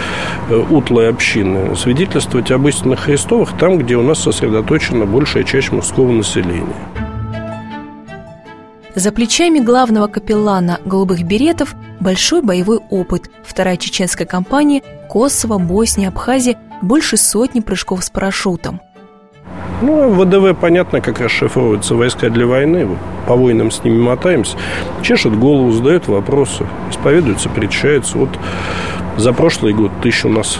э, 0.49 0.63
утлой 0.69 1.09
общины, 1.09 1.75
свидетельствовать 1.75 2.51
об 2.51 2.67
истинных 2.67 3.01
Христовых 3.01 3.57
там, 3.57 3.77
где 3.77 3.95
у 3.95 4.03
нас 4.03 4.19
сосредоточена 4.19 5.05
большая 5.05 5.43
часть 5.43 5.71
мужского 5.71 6.11
населения. 6.11 6.65
За 8.95 9.11
плечами 9.11 9.59
главного 9.59 10.07
капеллана 10.07 10.79
«Голубых 10.83 11.21
беретов» 11.21 11.75
большой 11.99 12.41
боевой 12.41 12.79
опыт. 12.89 13.29
Вторая 13.45 13.77
чеченская 13.77 14.25
кампания 14.25 14.81
Косово, 15.07 15.59
Босния, 15.59 16.07
Абхазия 16.07 16.57
больше 16.81 17.17
сотни 17.17 17.59
прыжков 17.59 18.03
с 18.03 18.09
парашютом. 18.09 18.81
Ну, 19.81 20.09
ВДВ 20.11 20.59
понятно, 20.59 21.01
как 21.01 21.19
расшифровываются 21.19 21.95
войска 21.95 22.29
для 22.29 22.47
войны. 22.47 22.87
По 23.27 23.35
войнам 23.35 23.69
с 23.69 23.83
ними 23.83 23.99
мотаемся. 24.01 24.57
Чешет 25.03 25.37
голову, 25.37 25.71
задают 25.71 26.07
вопросы, 26.07 26.65
исповедуются, 26.89 27.49
причащаются. 27.49 28.17
Вот 28.17 28.29
за 29.17 29.33
прошлый 29.33 29.73
год 29.73 29.91
тысяча 30.01 30.27
у 30.27 30.29
нас 30.29 30.59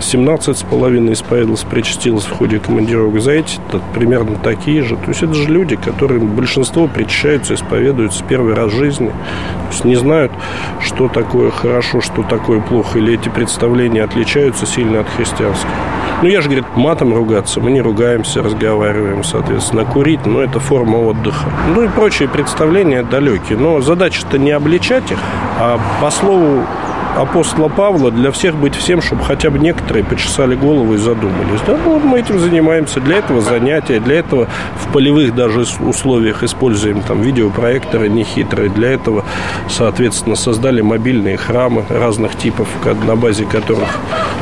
17 0.00 0.56
с 0.56 0.62
половиной 0.62 1.12
исповедовалось, 1.12 1.64
причастилось 1.64 2.24
в 2.24 2.30
ходе 2.30 2.58
командировок. 2.58 3.20
За 3.20 3.32
эти 3.32 3.58
-то 3.70 3.80
примерно 3.94 4.36
такие 4.42 4.82
же. 4.82 4.96
То 4.96 5.08
есть 5.08 5.22
это 5.22 5.34
же 5.34 5.48
люди, 5.48 5.76
которые 5.76 6.20
большинство 6.20 6.88
причащаются, 6.88 7.54
исповедуются 7.54 8.24
первый 8.24 8.54
раз 8.54 8.72
в 8.72 8.76
жизни. 8.76 9.08
То 9.08 9.72
есть 9.72 9.84
не 9.84 9.96
знают, 9.96 10.32
что 10.80 11.08
такое 11.08 11.50
хорошо, 11.50 12.00
что 12.00 12.22
такое 12.22 12.60
плохо. 12.60 12.98
Или 12.98 13.14
эти 13.14 13.28
представления 13.28 14.04
отличаются 14.04 14.64
сильно 14.64 15.00
от 15.00 15.08
христианских. 15.10 15.68
Ну, 16.22 16.28
я 16.28 16.40
же, 16.40 16.48
говорит, 16.48 16.66
матом 16.74 17.14
ругаться. 17.14 17.60
Мы 17.60 17.70
не 17.70 17.80
ругаемся, 17.80 18.42
разговариваем, 18.42 19.22
соответственно. 19.22 19.84
Курить, 19.84 20.26
ну, 20.26 20.40
это 20.40 20.58
форма 20.58 20.96
отдыха. 20.96 21.48
Ну, 21.74 21.82
и 21.82 21.88
прочие 21.88 22.28
представления 22.28 23.02
далекие. 23.02 23.58
Но 23.58 23.80
задача-то 23.80 24.38
не 24.38 24.50
обличать 24.50 25.12
их, 25.12 25.18
а 25.60 25.78
по 26.00 26.10
слову 26.10 26.64
апостола 27.16 27.68
Павла 27.68 28.10
для 28.10 28.30
всех 28.30 28.56
быть 28.56 28.74
всем, 28.74 29.02
чтобы 29.02 29.24
хотя 29.24 29.50
бы 29.50 29.58
некоторые 29.58 30.04
почесали 30.04 30.54
голову 30.54 30.94
и 30.94 30.96
задумались. 30.98 31.60
Да, 31.66 31.76
вот 31.84 32.04
мы 32.04 32.20
этим 32.20 32.38
занимаемся. 32.38 33.00
Для 33.00 33.18
этого 33.18 33.40
занятия, 33.40 34.00
для 34.00 34.20
этого 34.20 34.48
в 34.76 34.92
полевых 34.92 35.34
даже 35.34 35.64
условиях 35.80 36.42
используем 36.42 37.02
там 37.02 37.20
видеопроекторы 37.20 38.08
нехитрые. 38.08 38.68
Для 38.68 38.90
этого, 38.90 39.24
соответственно, 39.68 40.36
создали 40.36 40.80
мобильные 40.80 41.36
храмы 41.36 41.84
разных 41.88 42.36
типов, 42.36 42.68
на 43.06 43.16
базе 43.16 43.44
которых 43.44 43.98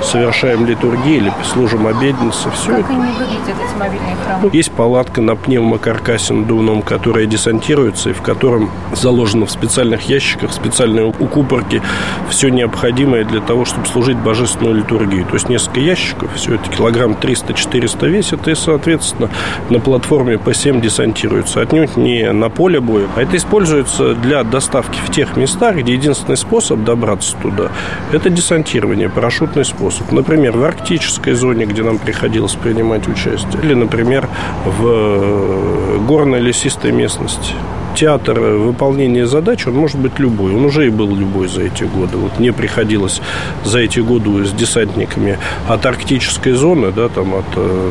совершаем 0.06 0.66
литургии 0.66 1.16
или 1.16 1.32
служим 1.44 1.86
обедницы. 1.86 2.50
Все 2.50 2.68
как 2.68 2.80
это. 2.80 2.90
они 2.90 3.12
выглядят, 3.12 3.40
эти 3.48 3.78
мобильные 3.78 4.16
храмы? 4.24 4.50
Есть 4.52 4.72
палатка 4.72 5.20
на 5.20 5.36
пневмокаркасе 5.36 6.34
надувном, 6.34 6.82
которая 6.82 7.26
десантируется 7.26 8.10
и 8.10 8.12
в 8.12 8.22
котором 8.22 8.70
заложено 8.92 9.46
в 9.46 9.50
специальных 9.50 10.02
ящиках, 10.02 10.52
специальные 10.52 11.06
укупорки 11.06 11.82
все 12.30 12.48
необходимое 12.48 13.24
для 13.24 13.40
того, 13.40 13.64
чтобы 13.64 13.86
служить 13.86 14.16
божественную 14.16 14.76
литургию. 14.76 15.24
То 15.26 15.34
есть 15.34 15.48
несколько 15.48 15.80
ящиков, 15.80 16.30
все 16.34 16.54
это 16.54 16.70
килограмм 16.70 17.12
300-400 17.12 18.08
весит, 18.08 18.48
и, 18.48 18.54
соответственно, 18.54 19.30
на 19.70 19.80
платформе 19.80 20.34
П7 20.34 20.80
десантируется. 20.80 21.60
Отнюдь 21.60 21.96
не 21.96 22.30
на 22.32 22.48
поле 22.48 22.80
боя, 22.80 23.06
а 23.16 23.22
это 23.22 23.36
используется 23.36 24.14
для 24.14 24.44
доставки 24.44 24.98
в 25.04 25.10
тех 25.10 25.36
местах, 25.36 25.76
где 25.76 25.94
единственный 25.94 26.36
способ 26.36 26.84
добраться 26.84 27.36
туда– 27.42 27.70
это 28.12 28.30
десантирование, 28.30 29.08
парашютный 29.08 29.64
способ. 29.64 29.95
Например, 30.10 30.56
в 30.56 30.64
арктической 30.64 31.34
зоне, 31.34 31.66
где 31.66 31.82
нам 31.82 31.98
приходилось 31.98 32.54
принимать 32.54 33.08
участие, 33.08 33.62
или, 33.62 33.74
например, 33.74 34.28
в 34.64 35.98
горной 36.06 36.40
лесистой 36.40 36.92
местности 36.92 37.52
театр 37.96 38.38
выполнения 38.40 39.26
задач, 39.26 39.66
он 39.66 39.74
может 39.74 39.98
быть 39.98 40.18
любой. 40.18 40.54
Он 40.54 40.64
уже 40.64 40.86
и 40.86 40.90
был 40.90 41.14
любой 41.16 41.48
за 41.48 41.62
эти 41.62 41.84
годы. 41.84 42.18
Вот 42.18 42.38
мне 42.38 42.52
приходилось 42.52 43.20
за 43.64 43.80
эти 43.80 44.00
годы 44.00 44.44
с 44.44 44.52
десантниками 44.52 45.38
от 45.68 45.86
арктической 45.86 46.52
зоны, 46.52 46.92
да, 46.92 47.08
там 47.08 47.34
от 47.34 47.46
э, 47.56 47.90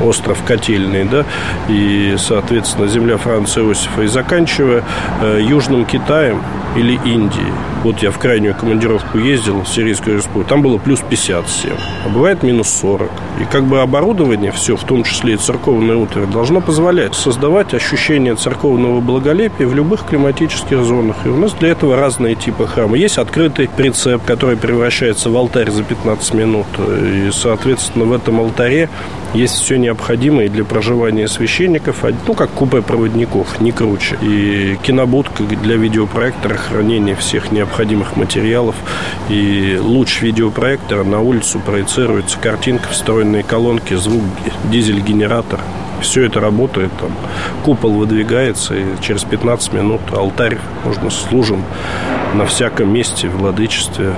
остров 0.00 0.42
Котельный, 0.44 1.04
да, 1.04 1.24
и, 1.68 2.16
соответственно, 2.18 2.88
земля 2.88 3.16
Франца 3.16 3.60
Иосифа, 3.60 4.02
и 4.02 4.06
заканчивая 4.06 4.84
э, 5.20 5.40
Южным 5.42 5.84
Китаем 5.84 6.42
или 6.76 6.94
Индией. 7.04 7.52
Вот 7.84 8.02
я 8.02 8.10
в 8.10 8.18
крайнюю 8.18 8.54
командировку 8.54 9.18
ездил 9.18 9.62
в 9.62 9.68
Сирийскую 9.68 10.16
республику, 10.16 10.48
там 10.48 10.62
было 10.62 10.78
плюс 10.78 11.00
57, 11.00 11.72
а 12.04 12.08
бывает 12.08 12.42
минус 12.42 12.68
40. 12.68 13.08
И 13.40 13.44
как 13.44 13.64
бы 13.64 13.80
оборудование 13.80 14.50
все, 14.50 14.76
в 14.76 14.82
том 14.82 15.04
числе 15.04 15.34
и 15.34 15.36
церковное 15.36 15.96
утро, 15.96 16.26
должно 16.26 16.60
позволять 16.60 17.14
создавать 17.14 17.74
ощущение 17.74 18.34
церковного 18.34 19.00
благолепия 19.00 19.66
в 19.66 19.74
любых 19.74 20.04
климатических 20.06 20.82
зонах. 20.82 21.16
И 21.24 21.28
у 21.28 21.36
нас 21.36 21.52
для 21.52 21.70
этого 21.70 21.96
разные 21.96 22.34
типы 22.34 22.66
храма. 22.66 22.96
Есть 22.96 23.18
открытый 23.18 23.68
прицеп, 23.68 24.24
который 24.24 24.56
превращается 24.56 25.30
в 25.30 25.36
алтарь 25.36 25.70
за 25.70 25.84
15 25.84 26.34
минут. 26.34 26.66
И, 26.78 27.30
соответственно, 27.32 28.06
в 28.06 28.12
этом 28.12 28.40
алтаре 28.40 28.88
есть 29.34 29.54
все 29.54 29.76
необходимое 29.76 30.48
для 30.48 30.64
проживания 30.64 31.28
священников, 31.28 32.04
ну, 32.26 32.34
как 32.34 32.50
купе 32.50 32.82
проводников, 32.82 33.60
не 33.60 33.72
круче. 33.72 34.16
И 34.22 34.78
кинобудка 34.82 35.42
для 35.42 35.76
видеопроектора, 35.76 36.56
хранения 36.56 37.14
всех 37.14 37.52
необходимых 37.52 38.16
материалов. 38.16 38.74
И 39.28 39.78
луч 39.80 40.22
видеопроектора 40.22 41.04
на 41.04 41.20
улицу 41.20 41.60
проецируется 41.60 42.38
картинка, 42.38 42.88
встроенные 42.90 43.42
колонки, 43.42 43.94
звук, 43.94 44.22
дизель-генератор. 44.70 45.60
Все 46.00 46.24
это 46.24 46.40
работает, 46.40 46.92
там, 47.00 47.10
купол 47.64 47.90
выдвигается, 47.92 48.76
и 48.76 48.84
через 49.00 49.24
15 49.24 49.72
минут 49.72 50.00
алтарь 50.12 50.58
можно 50.84 51.10
служим 51.10 51.64
на 52.34 52.46
всяком 52.46 52.92
месте, 52.92 53.28
в 53.28 53.38
владычестве, 53.38 54.14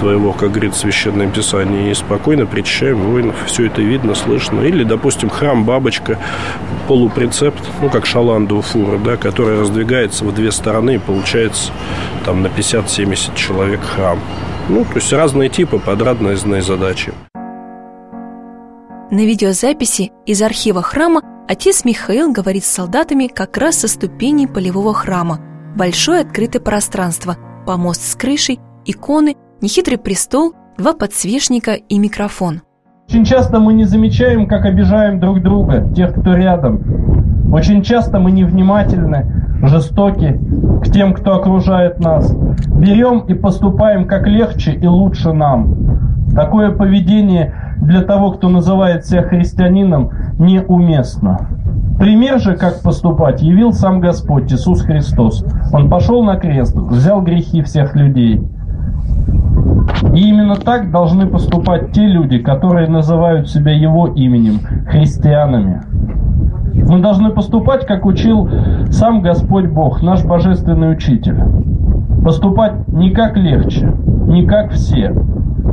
твоего, 0.00 0.32
как 0.32 0.52
говорит 0.52 0.74
Священное 0.74 1.28
Писание, 1.28 1.90
и 1.90 1.94
спокойно 1.94 2.46
причащаем 2.46 2.96
воинов. 3.02 3.36
Все 3.46 3.66
это 3.66 3.82
видно, 3.82 4.14
слышно. 4.14 4.60
Или, 4.62 4.82
допустим, 4.82 5.28
храм-бабочка, 5.28 6.18
полуприцепт, 6.88 7.62
ну, 7.82 7.90
как 7.90 8.06
шаланда 8.06 8.54
у 8.54 8.62
фуры, 8.62 8.98
да, 8.98 9.16
которая 9.16 9.60
раздвигается 9.60 10.24
в 10.24 10.34
две 10.34 10.50
стороны, 10.50 10.94
и 10.94 10.98
получается 10.98 11.70
там 12.24 12.42
на 12.42 12.46
50-70 12.46 13.36
человек 13.36 13.80
храм. 13.82 14.18
Ну, 14.68 14.84
то 14.84 14.94
есть 14.96 15.12
разные 15.12 15.50
типы 15.50 15.78
под 15.78 16.00
разные 16.00 16.62
задачи. 16.62 17.12
На 19.10 19.26
видеозаписи 19.26 20.12
из 20.24 20.40
архива 20.40 20.82
храма 20.82 21.22
отец 21.48 21.84
Михаил 21.84 22.32
говорит 22.32 22.64
с 22.64 22.70
солдатами 22.70 23.26
как 23.26 23.56
раз 23.58 23.80
со 23.80 23.88
ступеней 23.88 24.46
полевого 24.46 24.94
храма. 24.94 25.40
Большое 25.76 26.22
открытое 26.22 26.60
пространство, 26.60 27.36
помост 27.66 28.02
с 28.02 28.14
крышей, 28.14 28.60
иконы 28.86 29.36
нехитрый 29.60 29.98
престол, 29.98 30.54
два 30.78 30.94
подсвечника 30.94 31.72
и 31.72 31.98
микрофон. 31.98 32.62
Очень 33.08 33.24
часто 33.24 33.58
мы 33.60 33.74
не 33.74 33.84
замечаем, 33.84 34.46
как 34.46 34.64
обижаем 34.64 35.20
друг 35.20 35.42
друга, 35.42 35.92
тех, 35.94 36.14
кто 36.14 36.34
рядом. 36.34 37.52
Очень 37.52 37.82
часто 37.82 38.20
мы 38.20 38.30
невнимательны, 38.30 39.26
жестоки 39.62 40.40
к 40.82 40.90
тем, 40.90 41.12
кто 41.12 41.34
окружает 41.34 41.98
нас. 41.98 42.34
Берем 42.68 43.20
и 43.20 43.34
поступаем 43.34 44.06
как 44.06 44.26
легче 44.26 44.72
и 44.72 44.86
лучше 44.86 45.32
нам. 45.32 46.30
Такое 46.34 46.70
поведение 46.70 47.74
для 47.82 48.02
того, 48.02 48.30
кто 48.32 48.48
называет 48.48 49.04
себя 49.04 49.22
христианином, 49.22 50.10
неуместно. 50.38 51.48
Пример 51.98 52.38
же, 52.38 52.56
как 52.56 52.80
поступать, 52.82 53.42
явил 53.42 53.72
сам 53.72 54.00
Господь 54.00 54.50
Иисус 54.50 54.82
Христос. 54.82 55.44
Он 55.72 55.90
пошел 55.90 56.22
на 56.22 56.36
крест, 56.36 56.74
взял 56.76 57.20
грехи 57.20 57.62
всех 57.62 57.94
людей– 57.96 58.40
И 60.14 60.28
именно 60.28 60.56
так 60.56 60.90
должны 60.90 61.26
поступать 61.26 61.92
те 61.92 62.06
люди, 62.06 62.38
которые 62.38 62.88
называют 62.88 63.48
себя 63.48 63.72
его 63.72 64.08
именем, 64.08 64.60
христианами. 64.86 65.82
Мы 66.74 67.00
должны 67.00 67.30
поступать, 67.30 67.86
как 67.86 68.06
учил 68.06 68.48
сам 68.90 69.22
Господь 69.22 69.66
Бог, 69.66 70.02
наш 70.02 70.24
божественный 70.24 70.92
учитель. 70.92 71.36
Поступать 72.24 72.88
не 72.88 73.10
как 73.10 73.36
легче, 73.36 73.92
не 74.26 74.44
как 74.46 74.72
все, 74.72 75.14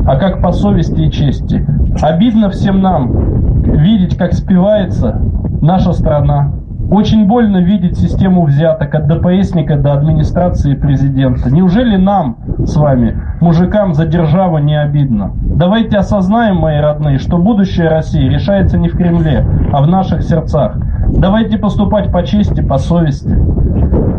а 0.05 0.17
как 0.17 0.41
по 0.41 0.51
совести 0.51 1.01
и 1.01 1.11
чести. 1.11 1.65
Обидно 2.01 2.49
всем 2.49 2.81
нам 2.81 3.63
видеть, 3.63 4.17
как 4.17 4.33
спивается 4.33 5.19
наша 5.61 5.93
страна, 5.93 6.53
очень 6.89 7.27
больно 7.27 7.57
видеть 7.57 7.97
систему 7.97 8.45
взяток 8.45 8.95
от 8.95 9.07
ДПСника 9.07 9.77
до 9.77 9.93
администрации 9.93 10.73
президента. 10.73 11.51
Неужели 11.51 11.97
нам 11.97 12.37
с 12.59 12.75
вами, 12.77 13.17
мужикам, 13.41 13.93
за 13.93 14.05
державу 14.05 14.57
не 14.59 14.79
обидно? 14.79 15.31
Давайте 15.41 15.97
осознаем, 15.97 16.57
мои 16.57 16.79
родные, 16.79 17.19
что 17.19 17.37
будущее 17.37 17.89
России 17.89 18.29
решается 18.29 18.77
не 18.77 18.89
в 18.89 18.95
Кремле, 18.95 19.45
а 19.73 19.81
в 19.81 19.87
наших 19.87 20.23
сердцах. 20.23 20.77
Давайте 21.09 21.57
поступать 21.57 22.11
по 22.11 22.23
чести, 22.23 22.61
по 22.61 22.77
совести. 22.77 23.35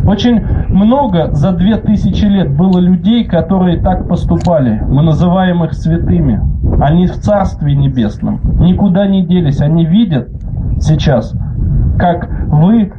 Очень 0.05 0.41
много 0.69 1.31
за 1.31 1.51
две 1.51 1.77
тысячи 1.77 2.25
лет 2.25 2.55
было 2.55 2.79
людей, 2.79 3.25
которые 3.25 3.77
так 3.77 4.07
поступали. 4.07 4.81
Мы 4.87 5.03
называем 5.03 5.63
их 5.63 5.73
святыми. 5.73 6.41
Они 6.81 7.07
в 7.07 7.13
Царстве 7.13 7.75
Небесном. 7.75 8.39
Никуда 8.59 9.07
не 9.07 9.23
делись. 9.23 9.61
Они 9.61 9.85
видят 9.85 10.29
сейчас, 10.79 11.35
как 11.99 12.29
вы 12.47 12.91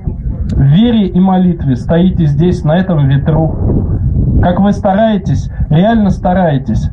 в 0.52 0.60
вере 0.60 1.06
и 1.06 1.18
молитве 1.18 1.74
стоите 1.74 2.26
здесь, 2.26 2.64
на 2.64 2.76
этом 2.76 3.08
ветру, 3.08 4.40
как 4.42 4.60
вы 4.60 4.72
стараетесь, 4.72 5.50
реально 5.70 6.10
стараетесь 6.10 6.90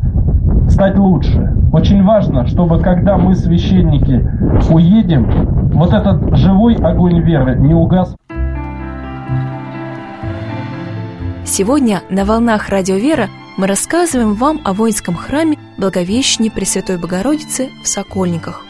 стать 0.69 0.97
лучше. 0.97 1.53
Очень 1.73 2.03
важно, 2.03 2.47
чтобы 2.47 2.79
когда 2.79 3.17
мы, 3.17 3.35
священники, 3.35 4.25
уедем, 4.71 5.69
вот 5.73 5.93
этот 5.93 6.37
живой 6.37 6.75
огонь 6.75 7.19
веры 7.21 7.57
не 7.57 7.73
угас. 7.73 8.15
Сегодня 11.43 12.01
на 12.09 12.25
волнах 12.25 12.69
Радио 12.69 12.95
Вера 12.95 13.27
мы 13.57 13.67
рассказываем 13.67 14.33
вам 14.33 14.59
о 14.63 14.73
воинском 14.73 15.15
храме 15.15 15.57
Благовещения 15.77 16.51
Пресвятой 16.51 16.97
Богородицы 16.97 17.69
в 17.83 17.87
Сокольниках. 17.87 18.66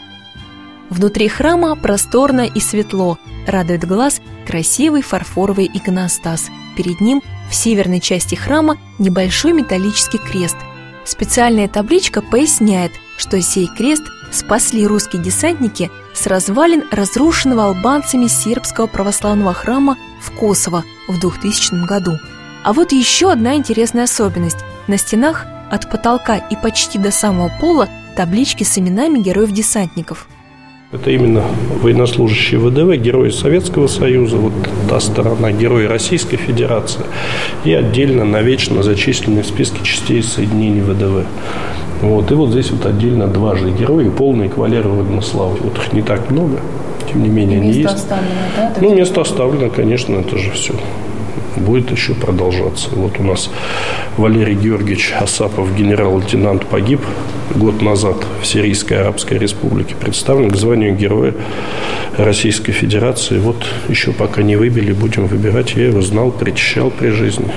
Внутри 0.90 1.28
храма 1.28 1.76
просторно 1.76 2.46
и 2.46 2.60
светло, 2.60 3.18
радует 3.46 3.86
глаз 3.86 4.20
красивый 4.46 5.02
фарфоровый 5.02 5.70
иконостас. 5.72 6.48
Перед 6.76 7.00
ним 7.00 7.22
в 7.50 7.54
северной 7.54 8.00
части 8.00 8.34
храма 8.34 8.78
небольшой 8.98 9.52
металлический 9.52 10.18
крест. 10.18 10.56
Специальная 11.04 11.68
табличка 11.68 12.22
поясняет, 12.22 12.92
что 13.18 13.40
сей 13.42 13.66
крест 13.66 14.04
спасли 14.32 14.86
русские 14.86 15.22
десантники 15.22 15.90
с 16.14 16.26
развалин 16.26 16.84
разрушенного 16.90 17.66
албанцами 17.66 18.26
сербского 18.26 18.86
православного 18.86 19.52
храма 19.52 19.96
в 20.22 20.30
Косово 20.32 20.84
в 21.08 21.20
2000 21.20 21.86
году. 21.86 22.12
А 22.64 22.72
вот 22.72 22.92
еще 22.92 23.30
одна 23.30 23.56
интересная 23.56 24.04
особенность. 24.04 24.58
На 24.86 24.96
стенах 24.96 25.46
от 25.70 25.90
потолка 25.90 26.36
и 26.36 26.56
почти 26.56 26.98
до 26.98 27.10
самого 27.10 27.50
пола 27.60 27.88
таблички 28.16 28.64
с 28.64 28.78
именами 28.78 29.18
героев-десантников– 29.18 30.26
это 30.90 31.10
именно 31.10 31.42
военнослужащие 31.82 32.58
ВДВ, 32.58 32.96
герои 32.96 33.28
Советского 33.28 33.88
Союза, 33.88 34.38
вот 34.38 34.54
та 34.88 35.00
сторона, 35.00 35.52
герои 35.52 35.84
Российской 35.84 36.38
Федерации 36.38 37.02
и 37.64 37.74
отдельно 37.74 38.24
навечно 38.24 38.82
зачисленные 38.82 39.42
в 39.42 39.46
списке 39.46 39.82
частей 39.82 40.22
соединений 40.22 40.80
ВДВ. 40.80 41.26
Вот. 42.00 42.30
И 42.30 42.34
вот 42.34 42.50
здесь 42.50 42.70
вот 42.70 42.86
отдельно 42.86 43.26
два 43.26 43.54
же 43.54 43.70
героя 43.70 44.06
и 44.06 44.10
полные 44.10 44.48
кавалеры 44.48 44.88
славы. 45.20 45.58
Вот 45.62 45.76
их 45.76 45.92
не 45.92 46.00
так 46.00 46.30
много, 46.30 46.58
тем 47.10 47.22
не 47.22 47.28
менее, 47.28 47.60
они 47.60 47.72
есть. 47.72 47.94
Оставлено, 47.94 48.30
да? 48.56 48.72
Ну, 48.80 48.94
место 48.94 49.20
оставлено, 49.20 49.68
конечно, 49.68 50.16
это 50.16 50.38
же 50.38 50.50
все 50.52 50.74
будет 51.58 51.90
еще 51.90 52.14
продолжаться. 52.14 52.88
Вот 52.92 53.18
у 53.18 53.22
нас 53.22 53.50
Валерий 54.16 54.54
Георгиевич 54.54 55.12
Асапов, 55.18 55.74
генерал-лейтенант, 55.76 56.66
погиб 56.66 57.00
год 57.54 57.82
назад 57.82 58.16
в 58.42 58.46
Сирийской 58.46 58.94
Арабской 58.94 59.38
Республике, 59.38 59.94
представлен 59.94 60.50
к 60.50 60.56
званию 60.56 60.94
Героя 60.94 61.34
Российской 62.16 62.72
Федерации. 62.72 63.38
Вот 63.38 63.64
еще 63.88 64.12
пока 64.12 64.42
не 64.42 64.56
выбили, 64.56 64.92
будем 64.92 65.26
выбирать. 65.26 65.74
Я 65.74 65.86
его 65.86 66.02
знал, 66.02 66.30
причащал 66.30 66.90
при 66.90 67.10
жизни. 67.10 67.52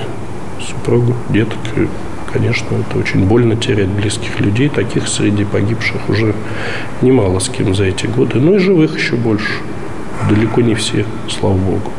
Супругу, 0.60 1.14
деток. 1.30 1.58
И, 1.76 1.88
конечно, 2.32 2.76
это 2.76 2.98
очень 2.98 3.26
больно 3.26 3.56
терять 3.56 3.88
близких 3.88 4.40
людей. 4.40 4.68
Таких 4.68 5.08
среди 5.08 5.44
погибших 5.44 6.08
уже 6.08 6.34
немало 7.02 7.38
с 7.40 7.48
кем 7.48 7.74
за 7.74 7.84
эти 7.84 8.06
годы. 8.06 8.38
Ну 8.38 8.54
и 8.54 8.58
живых 8.58 8.96
еще 8.96 9.16
больше. 9.16 9.52
Далеко 10.28 10.60
не 10.60 10.74
все, 10.74 11.04
слава 11.28 11.54
богу 11.54 11.92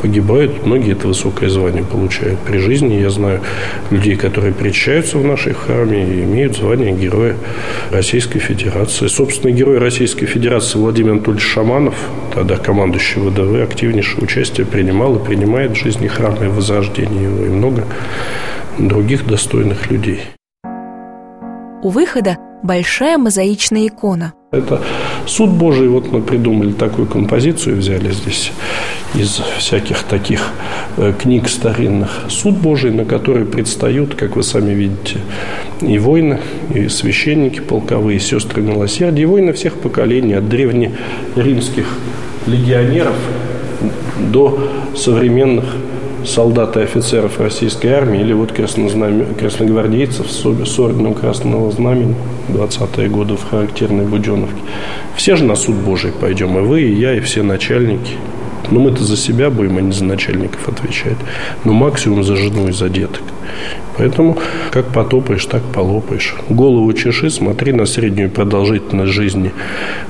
погибают. 0.00 0.64
Многие 0.64 0.92
это 0.92 1.08
высокое 1.08 1.48
звание 1.48 1.82
получают 1.82 2.38
при 2.40 2.58
жизни. 2.58 2.94
Я 2.94 3.10
знаю 3.10 3.40
людей, 3.90 4.16
которые 4.16 4.52
причащаются 4.52 5.18
в 5.18 5.24
нашей 5.24 5.54
храме 5.54 6.04
и 6.04 6.22
имеют 6.22 6.56
звание 6.56 6.92
Героя 6.92 7.36
Российской 7.90 8.38
Федерации. 8.38 9.08
Собственно, 9.08 9.52
Герой 9.52 9.78
Российской 9.78 10.26
Федерации 10.26 10.78
Владимир 10.78 11.12
Анатольевич 11.12 11.44
Шаманов, 11.44 11.94
тогда 12.34 12.56
командующий 12.56 13.20
ВДВ, 13.20 13.62
активнейшее 13.62 14.22
участие 14.22 14.66
принимал 14.66 15.16
и 15.16 15.24
принимает 15.24 15.72
в 15.72 15.82
жизни 15.82 16.06
храма 16.06 16.44
и 16.44 16.48
возрождении 16.48 17.24
его, 17.24 17.44
и 17.44 17.48
много 17.48 17.84
других 18.78 19.26
достойных 19.26 19.90
людей. 19.90 20.20
У 21.82 21.90
выхода 21.90 22.36
большая 22.62 23.18
мозаичная 23.18 23.86
икона. 23.86 24.32
Это 24.52 24.80
суд 25.26 25.50
Божий. 25.50 25.88
Вот 25.88 26.12
мы 26.12 26.22
придумали 26.22 26.72
такую 26.72 27.06
композицию, 27.06 27.76
взяли 27.76 28.12
здесь 28.12 28.52
из 29.14 29.40
всяких 29.58 30.02
таких 30.02 30.52
э, 30.96 31.12
книг 31.18 31.48
старинных. 31.48 32.26
Суд 32.28 32.56
Божий, 32.56 32.90
на 32.90 33.04
который 33.04 33.44
предстают, 33.44 34.14
как 34.14 34.36
вы 34.36 34.42
сами 34.42 34.72
видите, 34.72 35.20
и 35.80 35.98
воины, 35.98 36.40
и 36.74 36.88
священники 36.88 37.60
полковые, 37.60 38.16
и 38.16 38.20
сестры 38.20 38.62
милосердия, 38.62 39.22
и 39.22 39.26
воины 39.26 39.52
всех 39.52 39.74
поколений, 39.74 40.34
от 40.34 40.48
древнеримских 40.48 41.86
легионеров 42.46 43.16
до 44.32 44.58
современных 44.94 45.64
солдат 46.26 46.76
и 46.76 46.80
офицеров 46.80 47.40
российской 47.40 47.88
армии 47.88 48.20
или 48.20 48.32
вот 48.32 48.52
красногвардейцев 48.52 50.30
с 50.30 50.78
орденом 50.78 51.14
Красного 51.14 51.70
Знамени 51.70 52.14
20-е 52.48 53.08
годы 53.08 53.36
в 53.36 53.44
характерной 53.48 54.04
Буденовке. 54.04 54.60
Все 55.16 55.36
же 55.36 55.44
на 55.44 55.56
суд 55.56 55.76
Божий 55.76 56.12
пойдем, 56.12 56.58
и 56.58 56.60
вы, 56.62 56.82
и 56.82 56.94
я, 56.94 57.14
и 57.14 57.20
все 57.20 57.42
начальники. 57.42 58.12
Но 58.70 58.80
мы-то 58.80 59.04
за 59.04 59.16
себя 59.16 59.50
будем, 59.50 59.78
а 59.78 59.80
не 59.80 59.92
за 59.92 60.04
начальников 60.04 60.68
отвечать. 60.68 61.16
Но 61.64 61.72
максимум 61.72 62.24
за 62.24 62.36
жену 62.36 62.68
и 62.68 62.72
за 62.72 62.88
деток. 62.88 63.22
Поэтому 63.96 64.36
как 64.70 64.86
потопаешь, 64.92 65.46
так 65.46 65.62
полопаешь. 65.62 66.34
Голову 66.48 66.92
чеши, 66.92 67.30
смотри 67.30 67.72
на 67.72 67.86
среднюю 67.86 68.30
продолжительность 68.30 69.12
жизни 69.12 69.52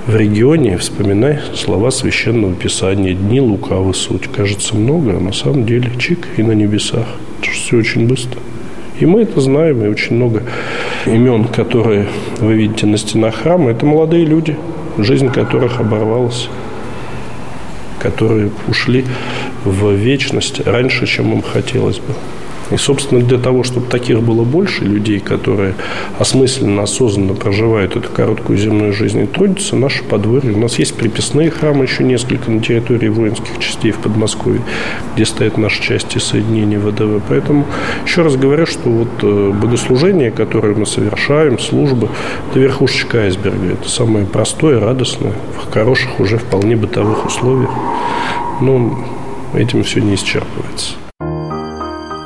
в 0.07 0.17
регионе 0.17 0.77
вспоминай 0.79 1.39
слова 1.55 1.91
Священного 1.91 2.55
Писания. 2.55 3.15
Дни 3.15 3.41
лукавы 3.41 3.95
суть. 3.95 4.29
Кажется 4.35 4.75
много, 4.75 5.17
а 5.17 5.21
на 5.21 5.33
самом 5.33 5.67
деле 5.67 5.91
чик 5.99 6.27
и 6.37 6.43
на 6.43 6.53
небесах. 6.53 7.07
Это 7.43 7.51
все 7.51 7.77
очень 7.77 8.09
быстро. 8.09 8.41
И 8.99 9.05
мы 9.05 9.23
это 9.23 9.41
знаем, 9.41 9.85
и 9.85 9.89
очень 9.89 10.17
много 10.17 10.43
имен, 11.05 11.45
которые 11.45 12.07
вы 12.39 12.55
видите 12.55 12.87
на 12.87 12.97
стенах 12.97 13.35
храма, 13.35 13.71
это 13.71 13.85
молодые 13.85 14.25
люди, 14.25 14.57
жизнь 14.97 15.29
которых 15.29 15.81
оборвалась 15.81 16.49
которые 17.99 18.51
ушли 18.69 19.05
в 19.65 19.93
вечность 19.93 20.67
раньше, 20.67 21.07
чем 21.07 21.33
им 21.33 21.43
хотелось 21.43 21.99
бы. 21.99 22.15
И, 22.71 22.77
собственно, 22.77 23.21
для 23.21 23.39
того, 23.39 23.63
чтобы 23.63 23.87
таких 23.87 24.23
было 24.23 24.43
больше 24.43 24.85
людей, 24.85 25.21
которые 25.21 25.75
осмысленно, 26.19 26.83
осознанно 26.83 27.35
проживают 27.35 27.97
эту 27.97 28.11
короткую 28.11 28.59
земную 28.59 28.93
жизнь 28.93 29.21
и 29.23 29.27
трудятся, 29.27 29.77
наши 29.77 30.03
подворье. 30.03 30.53
У 30.53 30.59
нас 30.59 30.79
есть 30.79 30.97
приписные 30.97 31.51
храмы 31.51 31.85
еще 31.85 32.03
несколько 32.03 32.51
на 32.51 32.61
территории 32.61 33.09
воинских 33.09 33.59
частей 33.61 33.93
в 33.93 33.99
Подмосковье, 33.99 34.63
где 35.15 35.25
стоят 35.25 35.59
наши 35.59 35.81
части 35.83 36.19
соединения 36.19 36.81
ВДВ. 36.81 37.23
Поэтому 37.29 37.67
еще 38.05 38.23
раз 38.23 38.37
говорю, 38.37 38.67
что 38.67 38.89
вот 38.89 39.09
э, 39.23 39.53
богослужение, 39.53 40.31
которое 40.31 40.75
мы 40.75 40.87
совершаем, 40.87 41.59
службы, 41.59 42.09
это 42.51 42.59
верхушечка 42.59 43.19
айсберга. 43.19 43.75
Это 43.75 43.89
самое 43.89 44.27
простое, 44.27 44.81
радостное, 44.81 45.35
в 45.63 45.73
хороших 45.73 46.19
уже 46.19 46.39
вполне 46.39 46.75
бытовых 46.77 47.27
условиях. 47.27 47.71
Но 48.61 48.99
этим 49.55 49.85
все 49.85 50.01
не 50.01 50.15
исчерпывается. 50.15 51.06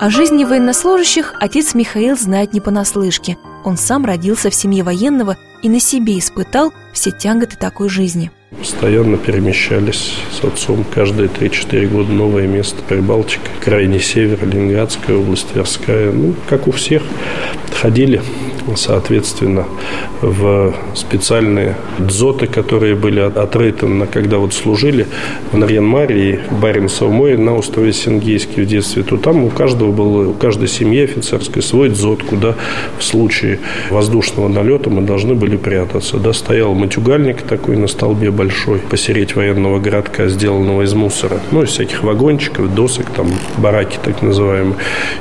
О 0.01 0.09
жизни 0.09 0.45
военнослужащих 0.45 1.35
отец 1.41 1.75
Михаил 1.75 2.17
знает 2.17 2.55
не 2.55 2.63
понаслышке. 2.63 3.37
Он 3.65 3.77
сам 3.77 4.07
родился 4.07 4.49
в 4.49 4.55
семье 4.55 4.83
военного 4.83 5.37
и 5.63 5.69
на 5.69 5.79
себе 5.79 6.19
испытал 6.19 6.73
все 6.95 7.11
тяготы 7.11 7.59
такой 7.59 7.91
жизни. 7.91 8.31
Постоянно 8.59 9.19
перемещались 9.19 10.15
с 10.33 10.43
отцом 10.43 10.87
каждые 10.95 11.29
3-4 11.29 11.87
года 11.89 12.13
новое 12.13 12.47
место. 12.47 12.83
Прибалтика, 12.89 13.51
крайний 13.63 14.01
север, 14.01 14.39
Ленинградская 14.43 15.19
область, 15.19 15.49
Тверская. 15.49 16.11
Ну, 16.13 16.35
как 16.49 16.67
у 16.67 16.71
всех, 16.71 17.03
ходили 17.79 18.23
соответственно, 18.77 19.67
в 20.21 20.75
специальные 20.95 21.77
дзоты, 21.99 22.47
которые 22.47 22.95
были 22.95 23.21
отрыты, 23.21 23.87
когда 24.13 24.39
вот 24.39 24.55
служили 24.55 25.07
в 25.53 25.57
Нарьян-Маре 25.57 26.31
и 26.31 26.39
Баренцевом 26.51 27.15
море 27.15 27.39
на 27.39 27.55
острове 27.55 27.93
Сингейский 27.93 28.63
в 28.63 28.67
детстве, 28.67 29.03
то 29.03 29.17
там 29.17 29.45
у 29.45 29.51
каждого 29.51 29.93
был, 29.93 30.31
у 30.31 30.33
каждой 30.35 30.69
семьи 30.69 31.05
офицерской 31.05 31.63
свой 31.63 31.89
дзот, 31.89 32.23
куда 32.23 32.55
в 32.99 33.05
случае 33.05 33.59
воздушного 33.91 34.49
налета 34.49 34.91
мы 34.91 35.03
должны 35.03 35.35
были 35.35 35.57
прятаться. 35.57 36.19
Да, 36.19 36.33
стоял 36.33 36.75
матюгальник 36.75 37.43
такой 37.43 37.77
на 37.77 37.87
столбе 37.87 38.31
большой, 38.31 38.79
посереть 38.79 39.37
военного 39.37 39.79
городка, 39.79 40.29
сделанного 40.29 40.83
из 40.83 40.95
мусора, 40.95 41.41
ну, 41.51 41.63
из 41.63 41.71
всяких 41.71 42.03
вагончиков, 42.03 42.75
досок, 42.75 43.07
там, 43.17 43.29
бараки 43.59 43.99
так 44.03 44.23
называемые. 44.23 44.77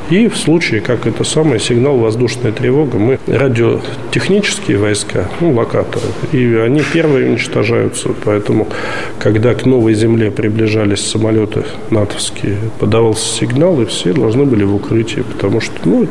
И 0.10 0.28
в 0.28 0.38
случае, 0.38 0.82
как 0.82 1.08
это 1.08 1.24
самое, 1.24 1.60
сигнал 1.60 1.98
воздушная 1.98 2.52
тревога, 2.52 2.98
мы 2.98 3.20
радиотехнические 3.30 4.78
войска, 4.78 5.30
ну, 5.40 5.54
локаторы, 5.54 6.06
и 6.32 6.56
они 6.56 6.82
первые 6.94 7.30
уничтожаются. 7.30 8.10
Поэтому, 8.24 8.68
когда 9.20 9.54
к 9.54 9.66
новой 9.66 9.94
земле 9.94 10.32
приближались 10.32 11.02
самолеты 11.02 11.64
натовские, 11.90 12.58
подавался 12.80 13.34
сигнал, 13.40 13.82
и 13.82 13.86
все 13.86 14.14
должны 14.14 14.46
были 14.46 14.64
в 14.64 14.76
укрытии, 14.76 15.22
потому 15.22 15.62
что, 15.62 15.74
ну, 15.86 16.08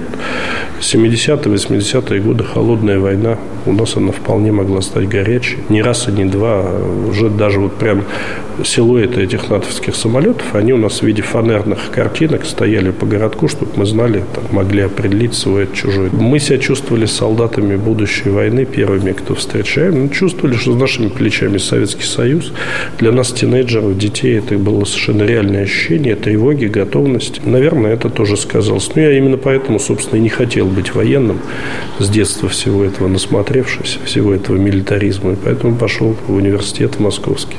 70-е, 0.81 1.55
80-е 1.55 2.21
годы 2.21 2.45
холодная 2.45 2.99
война, 2.99 3.39
у 3.67 3.73
нас 3.73 3.97
она 3.97 4.13
вполне 4.13 4.53
могла 4.53 4.81
стать 4.81 5.09
горячей. 5.09 5.59
Не 5.69 5.83
раз 5.83 6.09
и 6.09 6.13
не 6.13 6.25
два, 6.25 6.63
а 6.63 7.07
уже 7.09 7.29
даже 7.29 7.61
вот 7.61 7.75
прям 7.75 8.05
силуэты 8.65 9.23
этих 9.23 9.51
натовских 9.51 9.95
самолетов, 9.95 10.55
они 10.55 10.73
у 10.73 10.77
нас 10.77 11.01
в 11.01 11.03
виде 11.03 11.23
фанерных 11.23 11.91
картинок 11.91 12.45
стояли 12.45 12.91
по 12.91 13.07
городку, 13.07 13.49
чтобы 13.49 13.73
мы 13.77 13.87
знали, 13.87 14.25
там, 14.35 14.45
могли 14.51 14.83
определить 14.83 15.35
свой 15.35 15.65
от 15.65 15.75
чужой. 15.75 16.11
Мы 16.13 16.39
себя 16.39 16.59
чувствовали 16.59 17.07
солдатами 17.09 17.77
будущей 17.77 18.31
войны, 18.31 18.65
первыми, 18.65 19.13
кто 19.13 19.35
встречаем. 19.35 20.03
Ну, 20.03 20.09
чувствовали, 20.09 20.57
что 20.57 20.73
с 20.73 20.77
нашими 20.77 21.09
плечами 21.09 21.59
Советский 21.59 22.05
Союз. 22.05 22.53
Для 22.99 23.13
нас, 23.13 23.33
тинейджеров, 23.33 23.99
детей, 23.99 24.39
это 24.39 24.57
было 24.57 24.85
совершенно 24.85 25.23
реальное 25.25 25.65
ощущение 25.65 26.15
тревоги, 26.15 26.67
готовности. 26.67 27.41
Наверное, 27.45 27.95
это 27.95 28.11
тоже 28.11 28.37
сказалось. 28.37 28.91
Но 28.95 29.03
я 29.03 29.19
именно 29.19 29.37
поэтому, 29.37 29.79
собственно, 29.79 30.19
и 30.19 30.23
не 30.23 30.29
хотел 30.29 30.67
быть 30.67 30.95
военным 30.95 31.41
с 31.99 32.09
детства 32.09 32.49
всего 32.49 32.85
этого 32.85 33.09
насмотревшись, 33.09 33.99
всего 34.05 34.33
этого 34.33 34.57
милитаризма. 34.57 35.33
И 35.33 35.37
поэтому 35.37 35.75
пошел 35.77 36.17
в 36.27 36.35
университет 36.35 37.01
московский. 37.01 37.57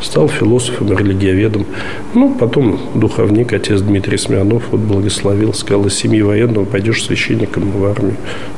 Стал 0.00 0.28
философом, 0.28 0.96
религиоведом. 0.96 1.66
Ну, 2.14 2.34
потом 2.34 2.78
духовник, 2.94 3.52
отец 3.52 3.80
Дмитрий 3.80 4.18
Смирнов, 4.18 4.64
вот 4.70 4.80
благословил, 4.80 5.54
сказал, 5.54 5.86
из 5.86 5.94
семьи 5.94 6.22
военного 6.22 6.64
пойдешь 6.64 7.04
священником 7.04 7.70
в 7.70 7.84
армию. 7.84 8.16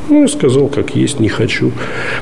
Ну, 0.09 0.25
сказал, 0.31 0.69
как 0.69 0.97
есть, 0.97 1.21
не 1.21 1.29
хочу. 1.29 1.73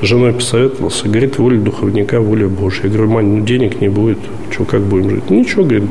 С 0.01 0.05
женой 0.05 0.33
посоветовался, 0.33 1.07
говорит, 1.07 1.37
воля 1.37 1.59
духовника, 1.59 2.19
воля 2.19 2.47
Божья. 2.47 2.83
Я 2.83 2.89
говорю, 2.89 3.09
мань, 3.09 3.25
ну, 3.25 3.45
денег 3.45 3.81
не 3.81 3.89
будет, 3.89 4.19
что, 4.51 4.65
как 4.65 4.81
будем 4.81 5.09
жить? 5.09 5.29
Ничего, 5.29 5.63
говорит, 5.63 5.89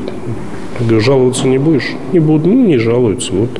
говорю, 0.79 1.01
жаловаться 1.01 1.47
не 1.47 1.57
будешь? 1.57 1.87
Не 2.13 2.19
буду. 2.19 2.49
Ну, 2.49 2.65
не 2.65 2.77
жалуются. 2.77 3.33
Вот 3.33 3.59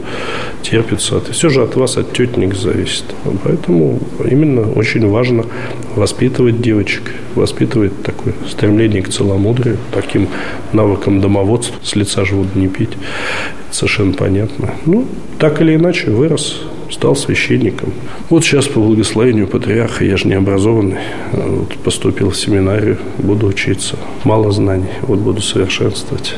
терпится. 0.62 1.18
Это 1.18 1.34
все 1.34 1.50
же 1.50 1.64
от 1.64 1.76
вас, 1.76 1.98
от 1.98 2.14
тетенек 2.14 2.56
зависит. 2.56 3.06
Поэтому 3.44 4.00
именно 4.24 4.72
очень 4.72 5.08
важно 5.08 5.46
воспитывать 5.96 6.62
девочек, 6.62 7.12
воспитывать 7.36 8.02
такое 8.04 8.34
стремление 8.48 9.02
к 9.02 9.10
целомудрию, 9.10 9.78
таким 9.92 10.28
навыкам 10.74 11.22
домоводства, 11.22 11.76
с 11.84 11.96
лица 11.96 12.26
же 12.26 12.36
воду 12.36 12.50
не 12.56 12.68
пить. 12.68 12.92
Совершенно 13.72 14.14
понятно. 14.14 14.74
Ну, 14.86 15.06
так 15.38 15.62
или 15.62 15.76
иначе, 15.76 16.12
вырос, 16.12 16.62
стал 16.90 17.16
священником. 17.16 17.94
Вот 18.30 18.44
сейчас 18.44 18.68
по 18.68 18.80
благословению 18.80 19.48
патриарха, 19.48 20.06
я 20.06 20.18
же 20.18 20.28
не 20.28 20.34
образованный, 20.34 21.00
вот 21.32 21.74
поступил 21.78 22.32
в 22.32 22.38
семинарию, 22.38 22.98
буду 23.18 23.48
учиться. 23.48 23.98
Мало 24.24 24.52
знаний, 24.52 24.90
вот 25.02 25.20
буду 25.20 25.42
совершенствовать. 25.42 26.36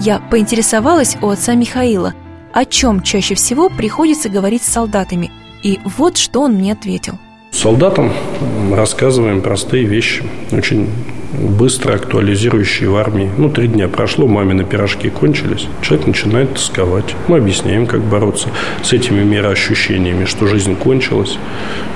Я 0.00 0.18
поинтересовалась 0.30 1.16
у 1.20 1.28
отца 1.28 1.54
Михаила, 1.54 2.14
о 2.52 2.64
чем 2.64 3.02
чаще 3.02 3.34
всего 3.34 3.68
приходится 3.68 4.28
говорить 4.28 4.62
с 4.62 4.72
солдатами, 4.72 5.30
и 5.62 5.78
вот 5.84 6.16
что 6.16 6.42
он 6.42 6.54
мне 6.54 6.72
ответил. 6.72 7.18
Солдатам 7.50 8.12
рассказываем 8.72 9.42
простые 9.42 9.84
вещи, 9.84 10.22
очень 10.52 10.88
быстро 11.32 11.94
актуализирующие 11.94 12.88
в 12.88 12.96
армии. 12.96 13.30
Ну, 13.36 13.50
три 13.50 13.68
дня 13.68 13.88
прошло, 13.88 14.26
мамины 14.26 14.64
пирожки 14.64 15.10
кончились. 15.10 15.66
Человек 15.82 16.06
начинает 16.06 16.54
тосковать. 16.54 17.14
Мы 17.28 17.38
объясняем, 17.38 17.86
как 17.86 18.00
бороться 18.00 18.48
с 18.82 18.92
этими 18.92 19.22
мироощущениями, 19.22 20.24
что 20.24 20.46
жизнь 20.46 20.74
кончилась, 20.76 21.38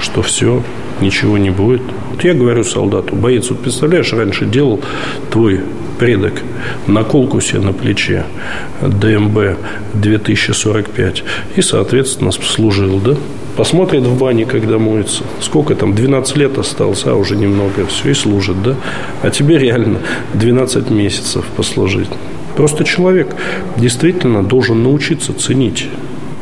что 0.01 0.23
все, 0.23 0.63
ничего 1.01 1.39
не 1.39 1.51
будет. 1.51 1.83
Вот 2.11 2.25
я 2.25 2.35
говорю 2.35 2.65
солдату, 2.65 3.17
боец, 3.17 3.51
вот 3.51 3.61
представляешь, 3.61 4.13
раньше 4.13 4.47
делал 4.47 4.81
твой 5.31 5.61
предок 5.99 6.35
наколку 6.87 7.41
себе 7.41 7.61
на 7.61 7.73
плече 7.73 8.25
ДМБ 8.83 9.59
2045 9.95 11.25
и, 11.57 11.63
соответственно, 11.63 12.33
служил, 12.33 12.99
да? 12.99 13.17
Посмотрит 13.57 14.03
в 14.03 14.19
бане, 14.19 14.47
когда 14.47 14.79
моется. 14.79 15.23
Сколько 15.41 15.77
там, 15.77 15.95
12 15.95 16.37
лет 16.37 16.59
осталось, 16.59 17.05
а 17.07 17.15
уже 17.15 17.37
немного, 17.37 17.87
все, 17.87 18.11
и 18.11 18.15
служит, 18.15 18.61
да? 18.63 18.75
А 19.23 19.31
тебе 19.31 19.59
реально 19.59 20.01
12 20.35 20.91
месяцев 20.91 21.45
послужить. 21.57 22.09
Просто 22.57 22.85
человек 22.85 23.35
действительно 23.77 24.43
должен 24.43 24.83
научиться 24.83 25.33
ценить 25.33 25.89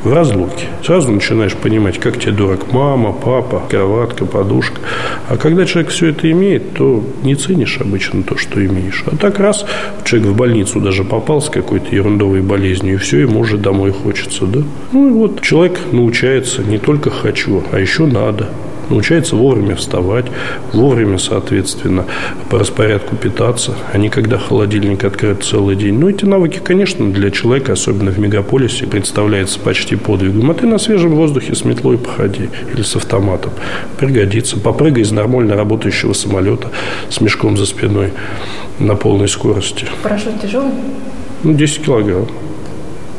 в 0.04 0.12
разлуке. 0.12 0.66
Сразу 0.84 1.12
начинаешь 1.12 1.54
понимать, 1.54 1.98
как 1.98 2.18
тебе 2.18 2.32
дурак 2.32 2.72
мама, 2.72 3.12
папа, 3.12 3.62
кроватка, 3.68 4.26
подушка. 4.26 4.80
А 5.28 5.36
когда 5.36 5.64
человек 5.64 5.90
все 5.90 6.08
это 6.08 6.30
имеет, 6.30 6.74
то 6.74 7.04
не 7.22 7.34
ценишь 7.34 7.78
обычно 7.80 8.22
то, 8.22 8.36
что 8.36 8.64
имеешь. 8.64 9.04
А 9.06 9.16
так 9.16 9.38
раз 9.38 9.64
человек 10.04 10.30
в 10.30 10.36
больницу 10.36 10.80
даже 10.80 11.04
попал 11.04 11.40
с 11.40 11.48
какой-то 11.48 11.94
ерундовой 11.94 12.40
болезнью, 12.40 12.94
и 12.94 12.98
все, 12.98 13.20
ему 13.20 13.40
уже 13.40 13.58
домой 13.58 13.92
хочется, 13.92 14.46
да? 14.46 14.60
Ну 14.92 15.08
и 15.08 15.12
вот 15.12 15.40
человек 15.40 15.78
научается 15.92 16.62
не 16.62 16.78
только 16.78 17.10
хочу, 17.10 17.62
а 17.70 17.78
еще 17.78 18.06
надо 18.06 18.48
научается 18.90 19.36
вовремя 19.36 19.76
вставать, 19.76 20.26
вовремя, 20.72 21.18
соответственно, 21.18 22.04
по 22.50 22.58
распорядку 22.58 23.16
питаться, 23.16 23.74
а 23.92 23.98
не 23.98 24.08
когда 24.08 24.38
холодильник 24.38 25.04
открыт 25.04 25.44
целый 25.44 25.76
день. 25.76 25.98
Ну, 25.98 26.08
эти 26.08 26.24
навыки, 26.24 26.60
конечно, 26.62 27.10
для 27.12 27.30
человека, 27.30 27.72
особенно 27.72 28.10
в 28.10 28.18
мегаполисе, 28.18 28.86
представляются 28.86 29.58
почти 29.58 29.96
подвигом. 29.96 30.50
А 30.50 30.54
ты 30.54 30.66
на 30.66 30.78
свежем 30.78 31.14
воздухе 31.14 31.54
с 31.54 31.64
метлой 31.64 31.98
походи 31.98 32.48
или 32.72 32.82
с 32.82 32.96
автоматом. 32.96 33.52
Пригодится. 33.98 34.58
Попрыгай 34.58 35.02
из 35.02 35.12
нормально 35.12 35.56
работающего 35.56 36.12
самолета 36.12 36.68
с 37.08 37.20
мешком 37.20 37.56
за 37.56 37.66
спиной 37.66 38.12
на 38.78 38.94
полной 38.94 39.28
скорости. 39.28 39.86
Парашют 40.02 40.40
тяжелый? 40.40 40.72
Ну, 41.42 41.54
10 41.54 41.84
килограмм. 41.84 42.28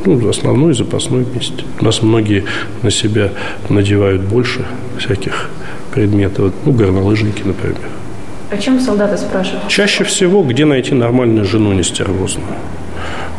Ну, 0.05 0.29
основной 0.29 0.71
и 0.71 0.75
запасной 0.75 1.23
вместе. 1.23 1.63
У 1.79 1.85
нас 1.85 2.01
многие 2.01 2.43
на 2.81 2.91
себя 2.91 3.29
надевают 3.69 4.21
больше 4.21 4.65
всяких 4.97 5.49
предметов. 5.93 6.53
Ну, 6.65 6.73
горнолыжники, 6.73 7.41
например. 7.43 7.77
О 8.49 8.57
чем 8.57 8.79
солдаты 8.79 9.17
спрашивают? 9.17 9.67
Чаще 9.69 10.03
всего, 10.03 10.43
где 10.43 10.65
найти 10.65 10.93
нормальную 10.93 11.45
жену 11.45 11.73
нестервозную. 11.73 12.47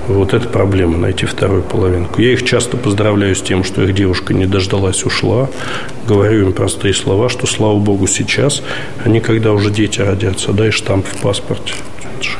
Вот 0.08 0.34
это 0.34 0.48
проблема, 0.48 0.98
найти 0.98 1.24
вторую 1.24 1.62
половинку. 1.62 2.20
Я 2.20 2.32
их 2.32 2.44
часто 2.44 2.76
поздравляю 2.76 3.34
с 3.34 3.40
тем, 3.40 3.64
что 3.64 3.82
их 3.82 3.94
девушка 3.94 4.34
не 4.34 4.46
дождалась, 4.46 5.04
ушла. 5.04 5.48
Говорю 6.06 6.46
им 6.46 6.52
простые 6.52 6.94
слова, 6.94 7.28
что, 7.28 7.46
слава 7.46 7.78
богу, 7.78 8.06
сейчас, 8.06 8.62
они 9.04 9.20
когда 9.20 9.52
уже 9.52 9.70
дети 9.70 10.00
родятся, 10.00 10.52
да, 10.52 10.68
и 10.68 10.70
штамп 10.70 11.06
в 11.06 11.20
паспорте 11.22 11.74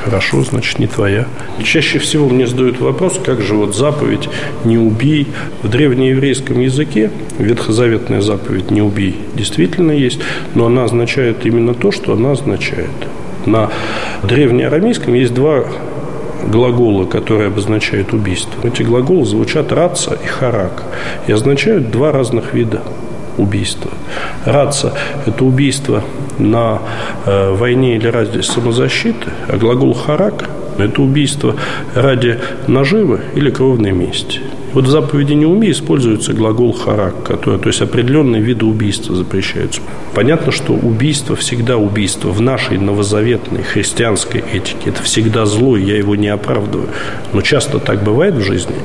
хорошо, 0.05 0.43
значит, 0.43 0.79
не 0.79 0.87
твоя. 0.87 1.27
Чаще 1.63 1.99
всего 1.99 2.29
мне 2.29 2.47
задают 2.47 2.81
вопрос, 2.81 3.21
как 3.25 3.41
же 3.41 3.55
вот 3.55 3.77
заповедь 3.77 4.29
«не 4.65 4.79
убей» 4.79 5.29
в 5.63 5.69
древнееврейском 5.69 6.61
языке, 6.61 7.11
ветхозаветная 7.39 8.21
заповедь 8.21 8.71
«не 8.71 8.83
убей» 8.83 9.17
действительно 9.35 9.93
есть, 9.93 10.21
но 10.55 10.67
она 10.67 10.85
означает 10.85 11.47
именно 11.47 11.75
то, 11.75 11.91
что 11.93 12.15
она 12.15 12.33
означает. 12.33 12.91
На 13.47 13.71
древнеарамейском 14.23 15.15
есть 15.15 15.35
два 15.35 15.65
глагола, 16.47 17.05
которые 17.07 17.49
обозначают 17.49 18.13
убийство. 18.13 18.67
Эти 18.67 18.83
глаголы 18.83 19.25
звучат 19.25 19.73
«раца» 19.73 20.17
и 20.23 20.27
«харак» 20.27 20.85
и 21.27 21.33
означают 21.33 21.91
два 21.91 22.13
разных 22.13 22.55
вида 22.55 22.83
убийства. 23.37 23.91
Раца– 24.45 24.95
это 25.27 25.45
убийство 25.45 26.05
на 26.39 26.81
э, 27.27 27.53
войне 27.53 27.97
или 27.97 28.07
ради 28.09 28.41
самозащиты, 28.41 29.31
а 29.49 29.57
глагол 29.57 29.95
«харак»– 29.95 30.49
это 30.79 31.03
убийство 31.03 31.57
ради 31.95 32.39
наживы 32.67 33.21
или 33.35 33.51
кровной 33.51 33.93
мести. 33.93 34.41
Вот 34.73 34.87
в 34.87 34.91
заповеди 34.91 35.35
«не 35.35 35.47
умей» 35.47 35.71
используется 35.71 36.33
глагол 36.33 36.73
«харак», 36.73 37.23
который, 37.23 37.61
то 37.61 37.69
есть 37.69 37.81
определенные 37.81 38.43
виды 38.43 38.67
убийства 38.67 39.15
запрещаются. 39.15 39.81
Понятно, 40.15 40.51
что 40.51 40.73
убийство 40.73 41.37
всегда 41.37 41.77
убийство. 41.77 42.31
В 42.31 42.41
нашей 42.41 42.79
новозаветной 42.79 43.63
христианской 43.63 44.43
этике 44.53 44.91
это 44.91 45.03
всегда 45.03 45.47
зло, 45.47 45.77
и 45.77 45.85
я 45.85 45.97
его 45.97 46.17
не 46.17 46.29
оправдываю. 46.29 46.89
Но 47.33 47.41
часто 47.41 47.79
так 47.79 48.03
бывает 48.03 48.35
в 48.35 48.43
жизни– 48.43 48.75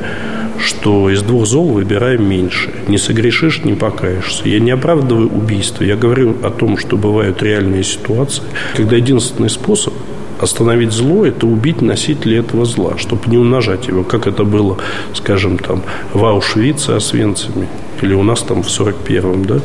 что 0.60 1.10
из 1.10 1.22
двух 1.22 1.46
зол 1.46 1.70
выбираем 1.70 2.28
меньше. 2.28 2.72
Не 2.88 2.98
согрешишь, 2.98 3.64
не 3.64 3.74
покаешься. 3.74 4.48
Я 4.48 4.60
не 4.60 4.72
оправдываю 4.72 5.30
убийство. 5.30 5.84
Я 5.84 5.96
говорю 5.96 6.36
о 6.44 6.50
том, 6.50 6.78
что 6.78 6.98
бывают 6.98 7.42
реальные 7.42 7.84
ситуации, 7.84 8.44
когда 8.76 8.96
единственный 8.96 9.50
способ 9.50 9.94
остановить 10.40 10.92
зло– 10.92 11.26
это 11.26 11.46
убить 11.48 11.82
носителя 11.82 12.40
этого 12.40 12.66
зла, 12.66 12.98
чтобы 12.98 13.30
не 13.30 13.38
умножать 13.38 13.88
его, 13.88 14.04
как 14.04 14.28
это 14.28 14.44
было, 14.44 14.78
скажем, 15.14 15.58
там, 15.58 15.84
в 16.14 16.24
Аушвице, 16.24 16.92
Освенциме, 16.92 17.68
или 18.02 18.14
у 18.14 18.24
нас 18.24 18.42
там 18.42 18.64
в 18.64 18.68
41-м, 18.68 19.46
да? 19.46 19.60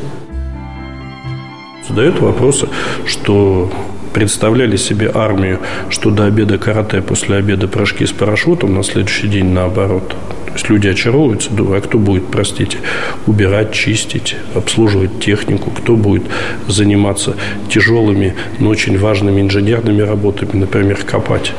Задают 1.88 2.20
вопросы, 2.20 2.68
что 3.06 3.70
представляли 4.12 4.76
себе 4.76 5.10
армию, 5.12 5.60
что 5.90 6.10
до 6.10 6.24
обеда 6.24 6.56
карате, 6.56 7.02
после 7.02 7.36
обеда 7.36 7.68
прыжки 7.68 8.06
с 8.06 8.12
парашютом, 8.12 8.74
на 8.74 8.82
следующий 8.82 9.28
день 9.28 9.46
наоборот. 9.46 10.14
То 10.54 10.58
есть 10.58 10.70
люди 10.70 10.86
очаровываются, 10.86 11.50
думают, 11.50 11.84
а 11.84 11.88
кто 11.88 11.98
будет, 11.98 12.28
простите, 12.28 12.78
убирать, 13.26 13.72
чистить, 13.72 14.36
обслуживать 14.54 15.18
технику, 15.18 15.72
кто 15.72 15.96
будет 15.96 16.22
заниматься 16.68 17.34
тяжелыми, 17.68 18.36
но 18.60 18.70
очень 18.70 18.96
важными 18.96 19.40
инженерными 19.40 20.02
работами, 20.02 20.50
например, 20.60 20.98
копать 21.04 21.52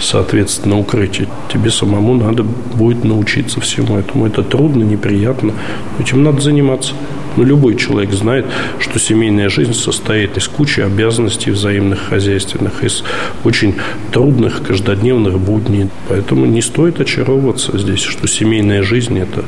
соответственно, 0.00 0.78
укрытие. 0.78 1.28
Тебе 1.50 1.70
самому 1.70 2.14
надо 2.14 2.42
будет 2.42 3.04
научиться 3.04 3.60
всему 3.60 3.96
этому. 3.96 4.26
Это 4.26 4.42
трудно, 4.42 4.82
неприятно. 4.82 5.54
Этим 5.98 6.22
надо 6.22 6.40
заниматься. 6.40 6.92
Но 7.36 7.44
любой 7.44 7.76
человек 7.76 8.12
знает, 8.12 8.46
что 8.78 8.98
семейная 8.98 9.48
жизнь 9.48 9.74
состоит 9.74 10.36
из 10.36 10.48
кучи 10.48 10.80
обязанностей 10.80 11.50
взаимных 11.50 12.00
хозяйственных, 12.08 12.84
из 12.84 13.04
очень 13.44 13.76
трудных 14.12 14.62
каждодневных 14.62 15.38
будней. 15.38 15.88
Поэтому 16.08 16.46
не 16.46 16.62
стоит 16.62 17.00
очаровываться 17.00 17.76
здесь, 17.78 18.02
что 18.02 18.26
семейная 18.26 18.82
жизнь– 18.82 19.18
это 19.20 19.44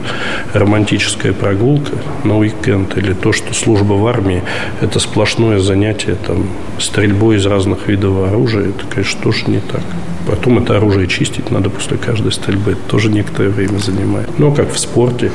романтическая 0.53 1.33
прогулка 1.33 1.93
на 2.25 2.39
уикенд 2.39 2.97
или 2.97 3.13
то, 3.13 3.33
что 3.33 3.53
служба 3.55 3.95
в 3.95 4.07
армии– 4.07 4.43
это 4.81 4.99
сплошное 4.99 5.59
занятие 5.59 6.17
там, 6.27 6.47
стрельбой 6.79 7.37
из 7.37 7.47
разных 7.47 7.89
видов 7.89 8.27
оружия. 8.29 8.69
Это, 8.69 8.87
конечно, 8.89 9.21
тоже 9.23 9.45
не 9.47 9.61
так. 9.61 9.83
Потом 10.27 10.59
это 10.59 10.77
оружие 10.77 11.07
чистить 11.07 11.51
надо 11.51 11.71
после 11.71 11.97
каждой 11.99 12.33
стрельбы. 12.33 12.73
Это 12.73 12.81
тоже 12.89 13.11
некоторое 13.11 13.51
время 13.51 13.79
занимает. 13.79 14.39
Но 14.39 14.53
как 14.53 14.73
в 14.73 14.79
спорте, 14.79 15.31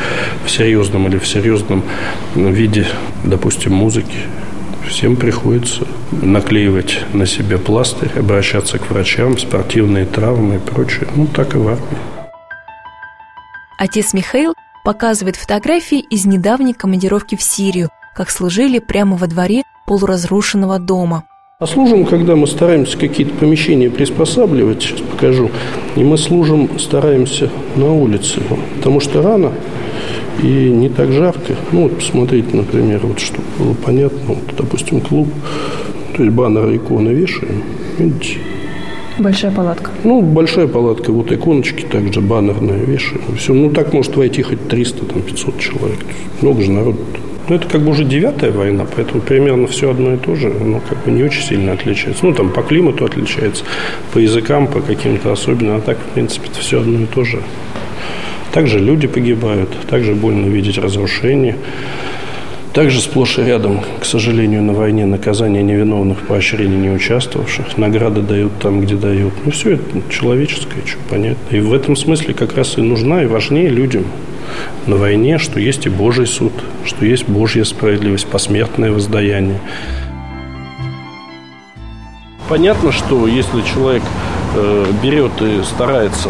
в 0.45 0.49
серьезном 0.49 1.07
или 1.07 1.17
в 1.17 1.27
серьезном 1.27 1.83
виде, 2.35 2.87
допустим, 3.23 3.73
музыки, 3.73 4.17
всем 4.87 5.15
приходится 5.15 5.87
наклеивать 6.11 7.01
на 7.13 7.25
себе 7.25 7.57
пластырь, 7.57 8.11
обращаться 8.17 8.79
к 8.79 8.89
врачам, 8.89 9.37
спортивные 9.37 10.05
травмы 10.05 10.55
и 10.55 10.59
прочее. 10.59 11.07
Ну, 11.15 11.27
так 11.27 11.55
и 11.55 11.57
в 11.57 11.67
армии. 11.67 11.97
Отец 13.77 14.13
Михаил 14.13 14.55
показывает 14.83 15.35
фотографии 15.35 15.99
из 15.99 16.25
недавней 16.25 16.73
командировки 16.73 17.35
в 17.35 17.43
Сирию, 17.43 17.89
как 18.15 18.29
служили 18.31 18.79
прямо 18.79 19.15
во 19.15 19.27
дворе 19.27 19.63
полуразрушенного 19.85 20.79
дома. 20.79 21.23
А 21.61 21.67
служим, 21.67 22.05
когда 22.05 22.37
мы 22.37 22.47
стараемся 22.47 22.97
какие-то 22.97 23.33
помещения 23.33 23.89
приспосабливать, 23.89 24.81
сейчас 24.81 25.01
покажу, 25.01 25.51
и 25.97 26.05
мы 26.05 26.17
служим, 26.17 26.79
стараемся 26.79 27.49
на 27.75 27.93
улице, 27.93 28.39
потому 28.77 29.01
что 29.01 29.21
рано 29.21 29.51
и 30.41 30.47
не 30.47 30.87
так 30.87 31.11
жарко. 31.11 31.57
Ну, 31.73 31.81
вот 31.81 31.97
посмотрите, 31.97 32.55
например, 32.55 33.01
вот 33.03 33.19
чтобы 33.19 33.43
было 33.57 33.73
понятно, 33.73 34.19
вот, 34.35 34.55
допустим, 34.57 35.01
клуб, 35.01 35.27
то 36.15 36.23
есть 36.23 36.33
баннеры, 36.33 36.77
иконы 36.77 37.09
вешаем, 37.09 37.61
видите? 37.97 38.37
Большая 39.17 39.51
палатка. 39.51 39.91
Ну, 40.05 40.21
большая 40.21 40.67
палатка, 40.67 41.11
вот 41.11 41.29
иконочки 41.29 41.81
также 41.81 42.21
баннерные 42.21 42.85
вешаем. 42.85 43.35
Все, 43.37 43.53
ну, 43.53 43.69
так 43.71 43.91
может 43.91 44.15
войти 44.15 44.43
хоть 44.43 44.65
300, 44.69 45.07
там, 45.07 45.21
500 45.23 45.59
человек. 45.59 45.99
Много 46.41 46.61
же 46.61 46.71
народу 46.71 46.99
-то. 46.99 47.28
Ну, 47.49 47.55
это 47.55 47.67
как 47.67 47.81
бы 47.81 47.89
уже 47.89 48.03
девятая 48.03 48.51
война, 48.51 48.85
поэтому 48.95 49.21
примерно 49.21 49.65
все 49.65 49.89
одно 49.89 50.13
и 50.13 50.17
то 50.17 50.35
же, 50.35 50.49
но 50.49 50.79
как 50.87 51.03
бы 51.03 51.09
не 51.09 51.23
очень 51.23 51.41
сильно 51.41 51.73
отличается. 51.73 52.23
Ну, 52.23 52.33
там 52.35 52.51
по 52.51 52.61
климату 52.61 53.05
отличается, 53.05 53.63
по 54.13 54.19
языкам, 54.19 54.67
по 54.67 54.81
каким-то 54.81 55.31
особенным, 55.31 55.77
а 55.77 55.81
так, 55.81 55.97
в 55.97 56.13
принципе, 56.13 56.47
все 56.59 56.79
одно 56.79 57.01
и 57.01 57.05
то 57.05 57.23
же. 57.23 57.41
Также 58.51 58.77
люди 58.77 59.07
погибают, 59.07 59.69
также 59.89 60.13
больно 60.13 60.45
видеть 60.45 60.77
разрушения. 60.77 61.57
Также 62.73 63.01
сплошь 63.01 63.39
и 63.39 63.43
рядом, 63.43 63.81
к 63.99 64.05
сожалению, 64.05 64.61
на 64.61 64.73
войне 64.73 65.07
наказание 65.07 65.63
невиновных 65.63 66.19
поощрений 66.19 66.77
не 66.77 66.91
участвовавших. 66.91 67.79
Награды 67.79 68.21
дают 68.21 68.51
там, 68.59 68.81
где 68.81 68.93
дают. 68.93 69.33
Ну, 69.43 69.51
все 69.51 69.71
это 69.71 69.83
человеческое, 70.11 70.85
что 70.85 70.99
понятно. 71.09 71.55
И 71.55 71.59
в 71.61 71.73
этом 71.73 71.95
смысле 71.95 72.35
как 72.35 72.55
раз 72.55 72.77
и 72.77 72.81
нужна 72.81 73.23
и 73.23 73.25
важнее 73.25 73.69
людям 73.69 74.05
на 74.85 74.95
войне, 74.95 75.37
что 75.37 75.59
есть 75.59 75.85
и 75.85 75.89
Божий 75.89 76.27
суд, 76.27 76.53
что 76.85 77.05
есть 77.05 77.27
Божья 77.27 77.63
справедливость, 77.63 78.27
посмертное 78.27 78.91
воздаяние. 78.91 79.59
Понятно, 82.47 82.91
что 82.91 83.27
если 83.27 83.61
человек 83.61 84.03
э, 84.55 84.85
берет 85.03 85.39
и 85.41 85.63
старается 85.63 86.29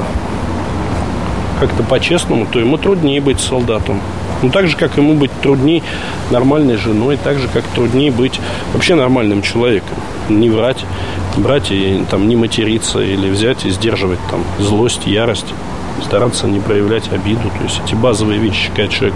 как-то 1.59 1.83
по-честному, 1.83 2.45
то 2.45 2.59
ему 2.59 2.77
труднее 2.77 3.21
быть 3.21 3.39
солдатом. 3.39 4.01
Ну, 4.41 4.49
так 4.49 4.67
же, 4.67 4.77
как 4.77 4.97
ему 4.97 5.15
быть 5.15 5.31
труднее 5.41 5.83
нормальной 6.31 6.77
женой, 6.77 7.17
так 7.21 7.39
же, 7.39 7.47
как 7.53 7.63
труднее 7.75 8.11
быть 8.11 8.39
вообще 8.73 8.95
нормальным 8.95 9.41
человеком. 9.41 9.97
Не 10.29 10.49
врать, 10.49 10.85
брать 11.37 11.71
и 11.71 12.03
там, 12.09 12.27
не 12.27 12.35
материться 12.35 12.99
или 12.99 13.29
взять 13.29 13.65
и 13.65 13.69
сдерживать 13.69 14.19
там 14.29 14.43
злость, 14.59 15.07
ярость 15.07 15.53
стараться 16.01 16.47
не 16.47 16.59
проявлять 16.59 17.11
обиду. 17.11 17.49
То 17.57 17.63
есть 17.63 17.81
эти 17.85 17.95
базовые 17.95 18.39
вещи, 18.39 18.69
когда 18.75 18.87
человек 18.87 19.15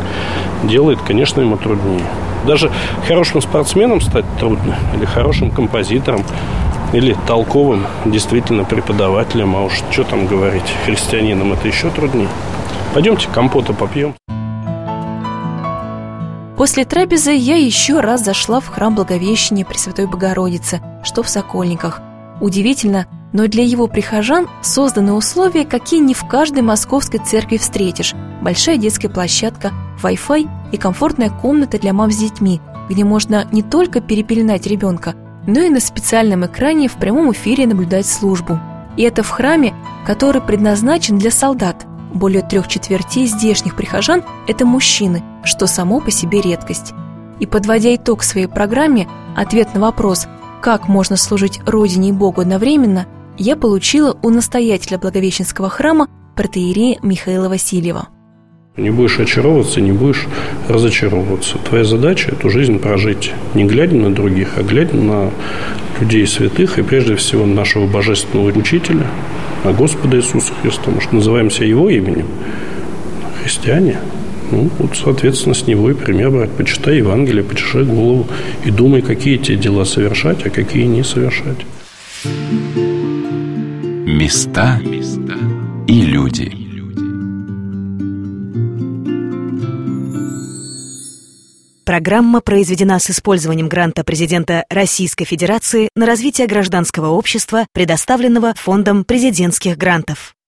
делает, 0.63 0.99
конечно, 1.01 1.41
ему 1.41 1.57
труднее. 1.57 2.05
Даже 2.45 2.71
хорошим 3.07 3.41
спортсменом 3.41 4.01
стать 4.01 4.25
трудно, 4.39 4.75
или 4.95 5.05
хорошим 5.05 5.49
композитором, 5.51 6.23
или 6.91 7.15
толковым 7.27 7.85
действительно 8.05 8.63
преподавателем, 8.65 9.55
а 9.55 9.63
уж 9.63 9.81
что 9.91 10.03
там 10.03 10.27
говорить, 10.27 10.73
христианином 10.85 11.53
это 11.53 11.67
еще 11.67 11.89
труднее. 11.89 12.27
Пойдемте 12.93 13.27
компота 13.33 13.73
попьем. 13.73 14.13
После 16.57 16.85
трапезы 16.85 17.31
я 17.31 17.55
еще 17.55 17.99
раз 17.99 18.23
зашла 18.23 18.59
в 18.59 18.67
храм 18.67 18.93
Благовещения 18.93 19.65
Пресвятой 19.65 20.05
Богородицы, 20.05 20.81
что 21.03 21.23
в 21.23 21.29
Сокольниках. 21.29 22.01
Удивительно, 22.41 23.07
но 23.33 23.47
для 23.47 23.63
его 23.63 23.87
прихожан 23.87 24.47
созданы 24.61 25.13
условия, 25.13 25.65
какие 25.65 25.99
не 25.99 26.13
в 26.13 26.25
каждой 26.27 26.61
московской 26.61 27.19
церкви 27.19 27.57
встретишь. 27.57 28.13
Большая 28.41 28.77
детская 28.77 29.09
площадка, 29.09 29.71
Wi-Fi 30.01 30.47
и 30.71 30.77
комфортная 30.77 31.29
комната 31.29 31.79
для 31.79 31.93
мам 31.93 32.11
с 32.11 32.17
детьми, 32.17 32.61
где 32.89 33.03
можно 33.03 33.47
не 33.51 33.63
только 33.63 34.01
перепеленать 34.01 34.67
ребенка, 34.67 35.15
но 35.47 35.59
и 35.61 35.69
на 35.69 35.79
специальном 35.79 36.45
экране 36.45 36.87
в 36.87 36.93
прямом 36.93 37.31
эфире 37.33 37.65
наблюдать 37.67 38.05
службу. 38.05 38.59
И 38.95 39.03
это 39.03 39.23
в 39.23 39.29
храме, 39.29 39.73
который 40.05 40.41
предназначен 40.41 41.17
для 41.17 41.31
солдат. 41.31 41.87
Более 42.13 42.43
трех 42.43 42.67
четвертей 42.67 43.25
здешних 43.25 43.75
прихожан– 43.75 44.23
это 44.47 44.65
мужчины, 44.65 45.23
что 45.43 45.65
само 45.65 45.99
по 45.99 46.11
себе 46.11 46.41
редкость. 46.41 46.93
И 47.39 47.47
подводя 47.47 47.95
итог 47.95 48.21
своей 48.21 48.45
программе, 48.45 49.07
ответ 49.35 49.73
на 49.73 49.81
вопрос, 49.81 50.27
как 50.61 50.87
можно 50.87 51.17
служить 51.17 51.59
Родине 51.65 52.09
и 52.09 52.11
Богу 52.11 52.41
одновременно– 52.41 53.07
я 53.37 53.55
получила 53.55 54.17
у 54.21 54.29
настоятеля 54.29 54.97
Благовещенского 54.97 55.69
храма 55.69 56.07
протеерея 56.35 56.99
Михаила 57.01 57.49
Васильева. 57.49 58.07
Не 58.75 58.89
будешь 58.89 59.19
очаровываться, 59.19 59.81
не 59.81 59.91
будешь 59.91 60.25
разочаровываться. 60.67 61.59
Твоя 61.59 61.83
задача– 61.83 62.31
эту 62.31 62.49
жизнь 62.49 62.79
прожить, 62.79 63.31
не 63.53 63.65
глядя 63.65 63.95
на 63.95 64.13
других, 64.13 64.57
а 64.57 64.63
глядя 64.63 64.97
на 64.97 65.29
людей 65.99 66.25
святых 66.25 66.79
и 66.79 66.81
прежде 66.81 67.15
всего 67.15 67.45
нашего 67.45 67.85
божественного 67.85 68.49
учителя, 68.57 69.05
на 69.63 69.73
Господа 69.73 70.17
Иисуса 70.17 70.53
Христа. 70.61 70.81
Потому 70.81 71.01
что 71.01 71.15
называемся 71.15 71.63
Его 71.63 71.87
именем. 71.89 72.25
Христиане. 73.43 73.99
Ну, 74.49 74.69
вот, 74.79 74.97
соответственно, 74.97 75.53
с 75.53 75.67
него 75.67 75.91
и 75.91 75.93
пример 75.93 76.31
брать. 76.31 76.51
Почитай 76.51 76.97
Евангелие, 76.97 77.43
почешай 77.43 77.83
голову 77.83 78.27
и 78.65 78.71
думай, 78.71 79.03
какие 79.03 79.37
те 79.37 79.55
дела 79.55 79.85
совершать, 79.85 80.45
а 80.47 80.49
какие 80.49 80.85
не 80.85 81.03
совершать. 81.03 81.59
Места 84.13 84.79
и 85.87 86.01
люди. 86.03 86.53
Программа 91.83 92.39
произведена 92.41 92.99
с 92.99 93.09
использованием 93.09 93.67
гранта 93.67 94.03
президента 94.03 94.65
Российской 94.69 95.25
Федерации 95.25 95.89
на 95.95 96.05
развитие 96.05 96.45
гражданского 96.45 97.07
общества, 97.07 97.65
предоставленного 97.73 98.53
Фондом 98.53 99.03
президентских 99.03 99.77
грантов. 99.77 100.32